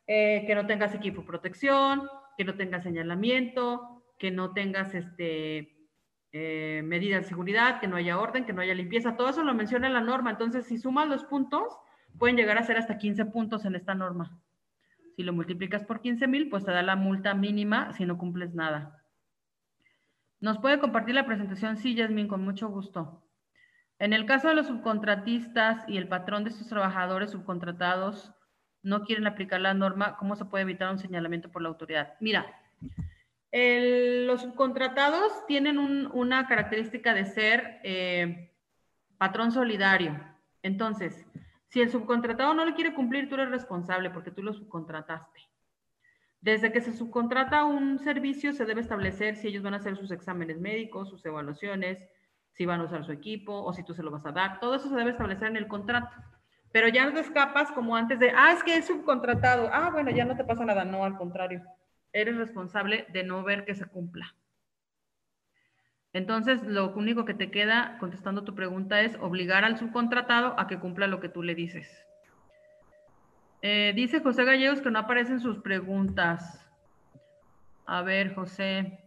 [0.07, 2.07] eh, que no tengas equipo de protección,
[2.37, 5.75] que no tengas señalamiento, que no tengas este,
[6.31, 9.53] eh, medidas de seguridad, que no haya orden, que no haya limpieza, todo eso lo
[9.53, 11.77] menciona la norma, entonces si sumas los puntos,
[12.17, 14.39] pueden llegar a ser hasta 15 puntos en esta norma.
[15.15, 18.53] Si lo multiplicas por 15 mil, pues te da la multa mínima si no cumples
[18.53, 19.00] nada.
[20.41, 21.77] ¿Nos puede compartir la presentación?
[21.77, 23.23] Sí, Yasmin, con mucho gusto.
[23.99, 28.33] En el caso de los subcontratistas y el patrón de sus trabajadores subcontratados
[28.81, 32.15] no quieren aplicar la norma, ¿cómo se puede evitar un señalamiento por la autoridad?
[32.19, 32.59] Mira,
[33.51, 38.51] los subcontratados tienen una característica de ser eh,
[39.19, 40.19] patrón solidario.
[40.63, 41.23] Entonces,
[41.67, 45.50] si el subcontratado no lo quiere cumplir, tú eres responsable porque tú lo subcontrataste.
[46.41, 50.09] Desde que se subcontrata un servicio, se debe establecer si ellos van a hacer sus
[50.09, 51.99] exámenes médicos, sus evaluaciones,
[52.53, 54.59] si van a usar su equipo o si tú se lo vas a dar.
[54.59, 56.09] Todo eso se debe establecer en el contrato.
[56.71, 59.69] Pero ya no te escapas como antes de, ah, es que es subcontratado.
[59.71, 60.83] Ah, bueno, ya no te pasa nada.
[60.83, 61.61] No, al contrario.
[62.11, 64.35] Eres responsable de no ver que se cumpla.
[66.13, 70.79] Entonces, lo único que te queda, contestando tu pregunta, es obligar al subcontratado a que
[70.79, 71.87] cumpla lo que tú le dices.
[73.61, 76.67] Eh, dice José Gallegos que no aparecen sus preguntas.
[77.85, 78.99] A ver, José.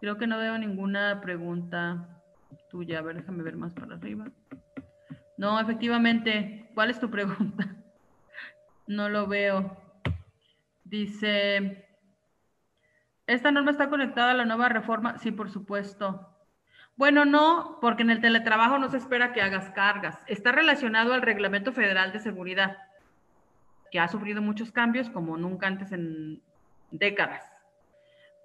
[0.00, 2.22] Creo que no veo ninguna pregunta
[2.70, 3.00] tuya.
[3.00, 4.26] A ver, déjame ver más para arriba.
[5.36, 6.70] No, efectivamente.
[6.74, 7.74] ¿Cuál es tu pregunta?
[8.86, 9.76] No lo veo.
[10.82, 11.86] Dice,
[13.26, 15.18] ¿esta norma está conectada a la nueva reforma?
[15.18, 16.34] Sí, por supuesto.
[16.96, 20.18] Bueno, no, porque en el teletrabajo no se espera que hagas cargas.
[20.26, 22.78] Está relacionado al Reglamento Federal de Seguridad
[23.90, 26.42] que ha sufrido muchos cambios como nunca antes en
[26.90, 27.44] décadas.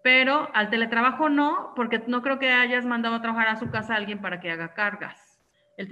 [0.04, 3.94] Pero al teletrabajo no, porque no creo que hayas mandado a trabajar a su casa
[3.94, 5.42] a alguien para que haga cargas.
[5.78, 5.88] El,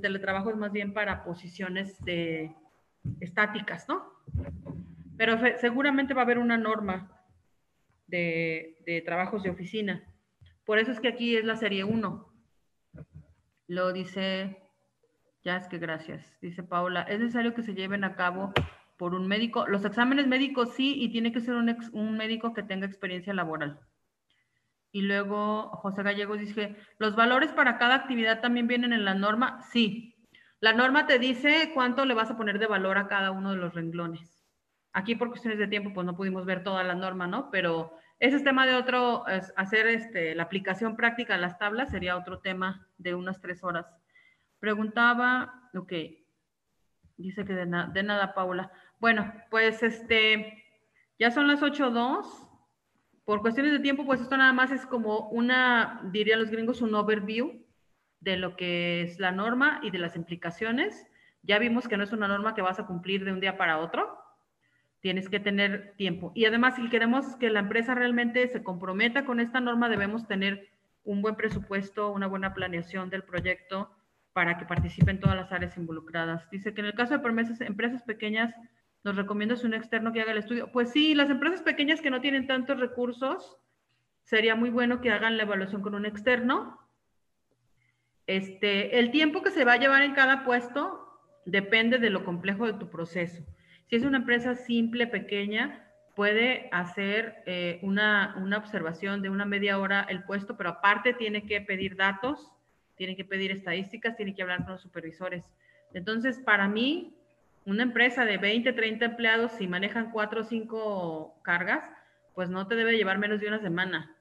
[0.00, 2.54] teletrabajo es más bien para posiciones de,
[3.20, 4.04] estáticas, ¿no?
[5.16, 7.10] Pero seguramente va a haber una norma
[8.06, 10.02] de, de trabajos de oficina.
[10.64, 12.32] Por eso es que aquí es la serie 1.
[13.68, 14.62] Lo dice,
[15.42, 18.52] ya es que gracias, dice Paula, es necesario que se lleven a cabo
[18.96, 19.66] por un médico.
[19.66, 23.80] Los exámenes médicos sí, y tiene que ser un, médico que tenga experiencia laboral.
[24.92, 29.60] Y luego José Gallegos dice, ¿los valores para cada actividad también vienen en la norma?
[29.70, 30.14] Sí.
[30.60, 33.58] La norma te dice cuánto le vas a poner de valor a cada uno de
[33.58, 34.44] los renglones.
[34.92, 37.50] Aquí por cuestiones de tiempo, pues no pudimos ver toda la norma, ¿no?
[37.50, 39.24] Pero ese es tema de otro,
[39.56, 43.86] hacer este, la aplicación práctica de las tablas sería otro tema de unas tres horas.
[44.58, 45.92] Preguntaba, ok,
[47.18, 48.70] dice que de, de nada, Paula.
[48.98, 50.64] Bueno, pues este,
[51.18, 52.48] ya son las 8.02.
[53.24, 56.94] Por cuestiones de tiempo, pues esto nada más es como una, diría los gringos, un
[56.94, 57.66] overview
[58.20, 61.06] de lo que es la norma y de las implicaciones.
[61.42, 63.78] Ya vimos que no es una norma que vas a cumplir de un día para
[63.78, 64.18] otro.
[65.00, 66.32] Tienes que tener tiempo.
[66.34, 70.68] Y además, si queremos que la empresa realmente se comprometa con esta norma, debemos tener
[71.04, 73.90] un buen presupuesto, una buena planeación del proyecto,
[74.32, 76.50] para que participen todas las áreas involucradas.
[76.50, 78.54] Dice que en el caso de empresas, empresas pequeñas,
[79.06, 80.70] nos recomiendas un externo que haga el estudio.
[80.70, 83.56] Pues sí, las empresas pequeñas que no tienen tantos recursos,
[84.24, 86.78] sería muy bueno que hagan la evaluación con un externo.
[88.26, 91.08] Este, el tiempo que se va a llevar en cada puesto
[91.44, 93.42] depende de lo complejo de tu proceso.
[93.86, 99.78] Si es una empresa simple, pequeña, puede hacer eh, una, una observación de una media
[99.78, 102.52] hora el puesto, pero aparte tiene que pedir datos
[102.96, 105.44] tienen que pedir estadísticas, tienen que hablar con los supervisores.
[105.92, 107.14] Entonces, para mí,
[107.66, 111.84] una empresa de 20, 30 empleados, si manejan 4 o 5 cargas,
[112.34, 114.16] pues no te debe llevar menos de una semana.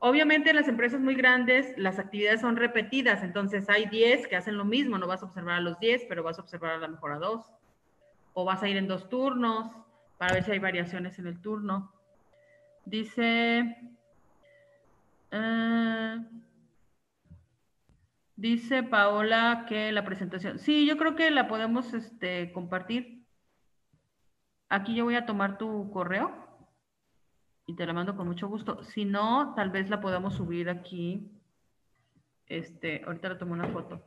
[0.00, 4.56] Obviamente en las empresas muy grandes las actividades son repetidas, entonces hay 10 que hacen
[4.56, 6.88] lo mismo, no vas a observar a los 10, pero vas a observar a lo
[6.88, 7.46] mejor a dos.
[8.34, 9.72] O vas a ir en dos turnos
[10.18, 11.92] para ver si hay variaciones en el turno.
[12.84, 13.76] Dice...
[15.32, 16.24] Uh,
[18.38, 20.60] Dice Paola que la presentación.
[20.60, 23.26] Sí, yo creo que la podemos este, compartir.
[24.68, 26.30] Aquí yo voy a tomar tu correo
[27.66, 28.84] y te la mando con mucho gusto.
[28.84, 31.32] Si no, tal vez la podamos subir aquí.
[32.46, 34.04] Este, ahorita le tomo una foto.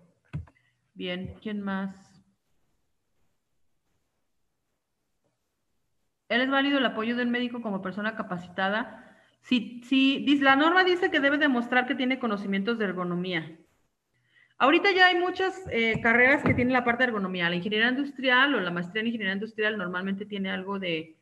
[0.93, 2.23] Bien, ¿quién más?
[6.29, 9.13] ¿Él es válido el apoyo del médico como persona capacitada?
[9.41, 13.57] Sí, sí, la norma dice que debe demostrar que tiene conocimientos de ergonomía.
[14.61, 17.49] Ahorita ya hay muchas eh, carreras que tienen la parte de ergonomía.
[17.49, 21.15] La ingeniería industrial o la maestría en ingeniería industrial normalmente tiene algo de,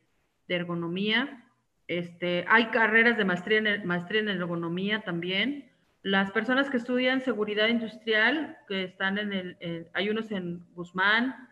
[0.50, 1.46] ergonomía.
[1.88, 5.72] Este, hay carreras de maestría en, maestría en ergonomía también.
[6.04, 11.48] Las personas que estudian seguridad industrial, que están en el, hay unos en Guzmán,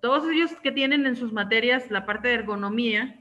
[0.00, 3.20] todos ellos que tienen en sus materias la parte de ergonomía,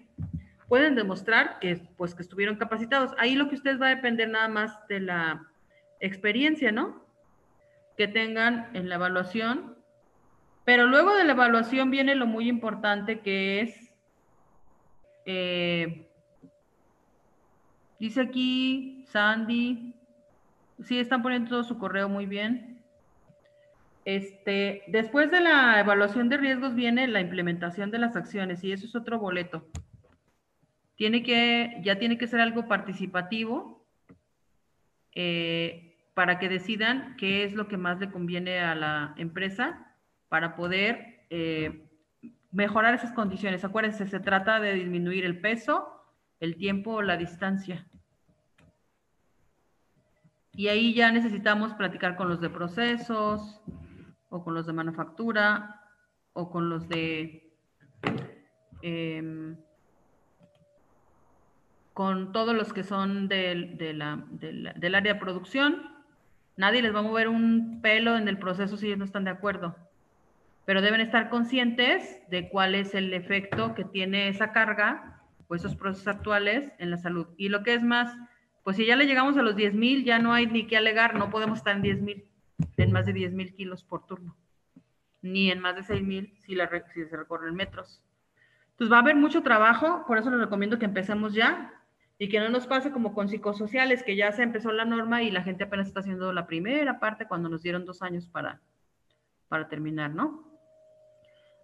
[0.70, 3.12] pueden demostrar que, pues, que estuvieron capacitados.
[3.18, 5.46] Ahí lo que ustedes va a depender nada más de la
[6.00, 7.06] experiencia, ¿no?
[7.98, 9.76] Que tengan en la evaluación.
[10.64, 13.94] Pero luego de la evaluación viene lo muy importante que es,
[15.26, 16.08] eh,
[18.00, 19.96] dice aquí Sandy,
[20.84, 22.84] sí están poniendo todo su correo muy bien.
[24.06, 28.86] Este, después de la evaluación de riesgos viene la implementación de las acciones y eso
[28.86, 29.68] es otro boleto.
[30.96, 33.86] Tiene que, ya tiene que ser algo participativo.
[35.14, 35.87] Eh,
[36.18, 39.94] para que decidan qué es lo que más le conviene a la empresa
[40.30, 41.88] para poder eh,
[42.52, 43.64] mejorar esas condiciones.
[43.64, 45.88] Acuérdense, se trata de disminuir el peso,
[46.40, 47.86] el tiempo o la distancia.
[50.54, 53.62] Y ahí ya necesitamos platicar con los de procesos,
[54.30, 55.84] o con los de manufactura,
[56.34, 57.54] o con los de...
[58.82, 59.56] Em,
[61.94, 64.02] con todos los que son del, del
[64.96, 65.96] área de producción
[66.58, 69.30] Nadie les va a mover un pelo en el proceso si ellos no están de
[69.30, 69.76] acuerdo.
[70.66, 75.76] Pero deben estar conscientes de cuál es el efecto que tiene esa carga o esos
[75.76, 77.28] procesos actuales en la salud.
[77.38, 78.12] Y lo que es más,
[78.64, 81.14] pues si ya le llegamos a los 10 mil, ya no hay ni que alegar,
[81.16, 82.26] no podemos estar en 10 mil,
[82.76, 84.36] en más de 10 mil kilos por turno,
[85.22, 86.58] ni en más de 6 mil si,
[86.94, 88.02] si se recorren metros.
[88.72, 91.72] Entonces va a haber mucho trabajo, por eso les recomiendo que empecemos ya
[92.20, 95.32] y que no nos pase como con psicosociales, que ya se empezó la norma y
[95.32, 98.60] la gente apenas está haciendo la primera parte cuando nos dieron dos años para,
[99.48, 100.48] para terminar, ¿no?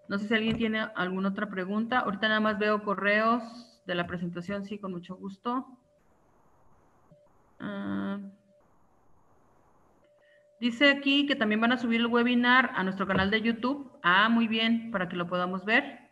[0.08, 2.00] No sé si alguien tiene alguna otra pregunta.
[2.00, 3.42] Ahorita nada más veo correos
[3.86, 5.66] de la presentación, sí, con mucho gusto.
[7.60, 8.20] Ah.
[10.60, 13.92] dice aquí que también van a subir el webinar a nuestro canal de YouTube.
[14.04, 16.03] Ah, muy bien, para que lo podamos ver.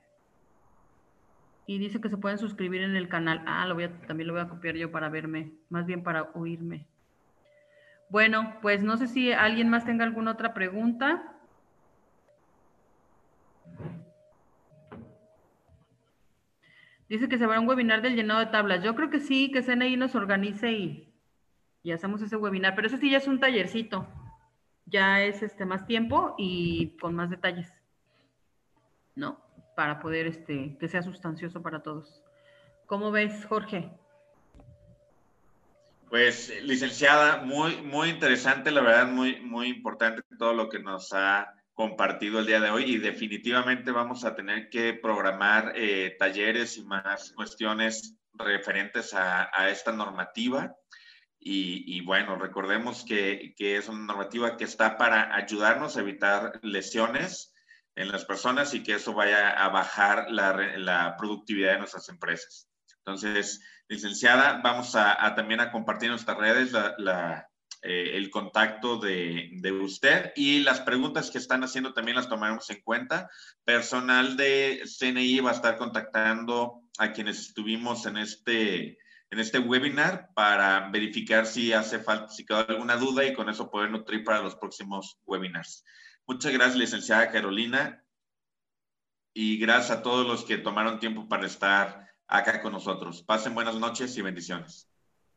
[1.65, 3.43] Y dice que se pueden suscribir en el canal.
[3.45, 3.67] Ah,
[4.07, 6.87] también lo voy a copiar yo para verme, más bien para oírme.
[8.09, 11.31] Bueno, pues no sé si alguien más tenga alguna otra pregunta.
[17.07, 18.83] Dice que se va a un webinar del llenado de tablas.
[18.83, 21.13] Yo creo que sí, que CNI nos organice y,
[21.83, 24.07] y hacemos ese webinar, pero ese sí ya es un tallercito.
[24.85, 27.71] Ya es este más tiempo y con más detalles.
[29.15, 29.39] ¿No?
[29.75, 32.23] Para poder este, que sea sustancioso para todos.
[32.85, 33.89] ¿Cómo ves, Jorge?
[36.09, 41.53] Pues, licenciada, muy, muy interesante, la verdad, muy, muy importante todo lo que nos ha
[41.73, 46.83] compartido el día de hoy y definitivamente vamos a tener que programar eh, talleres y
[46.83, 50.75] más cuestiones referentes a, a esta normativa.
[51.39, 56.59] Y, y, bueno, recordemos que, que, es una normativa que está para ayudarnos a evitar
[56.61, 57.51] lesiones
[57.95, 62.69] en las personas y que eso vaya a bajar la, productividad de nuestras empresas.
[62.99, 67.47] Entonces, licenciada, vamos a, también a compartir en nuestras redes la,
[67.81, 72.69] eh, el contacto de, de, usted y las preguntas que están haciendo también las tomaremos
[72.69, 73.29] en cuenta.
[73.65, 78.99] Personal de CNI va a estar contactando a quienes estuvimos en este,
[79.31, 83.71] en este webinar para verificar si hace falta, si quedó alguna duda y con eso
[83.71, 85.83] poder nutrir para los próximos webinars.
[86.31, 88.01] Muchas gracias, licenciada Carolina,
[89.33, 93.21] y gracias a todos los que tomaron tiempo para estar acá con nosotros.
[93.21, 94.89] Pasen buenas noches y bendiciones.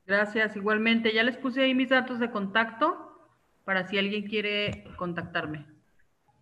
[0.07, 1.13] Gracias, igualmente.
[1.13, 3.29] Ya les puse ahí mis datos de contacto
[3.65, 5.67] para si alguien quiere contactarme.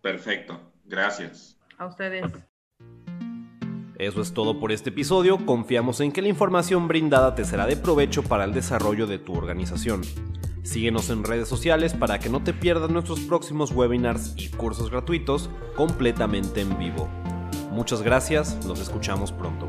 [0.03, 1.59] Perfecto, gracias.
[1.79, 2.31] A ustedes.
[3.97, 5.45] Eso es todo por este episodio.
[5.45, 9.33] Confiamos en que la información brindada te será de provecho para el desarrollo de tu
[9.33, 10.01] organización.
[10.63, 15.49] Síguenos en redes sociales para que no te pierdas nuestros próximos webinars y cursos gratuitos
[15.75, 17.09] completamente en vivo.
[17.71, 19.67] Muchas gracias, nos escuchamos pronto.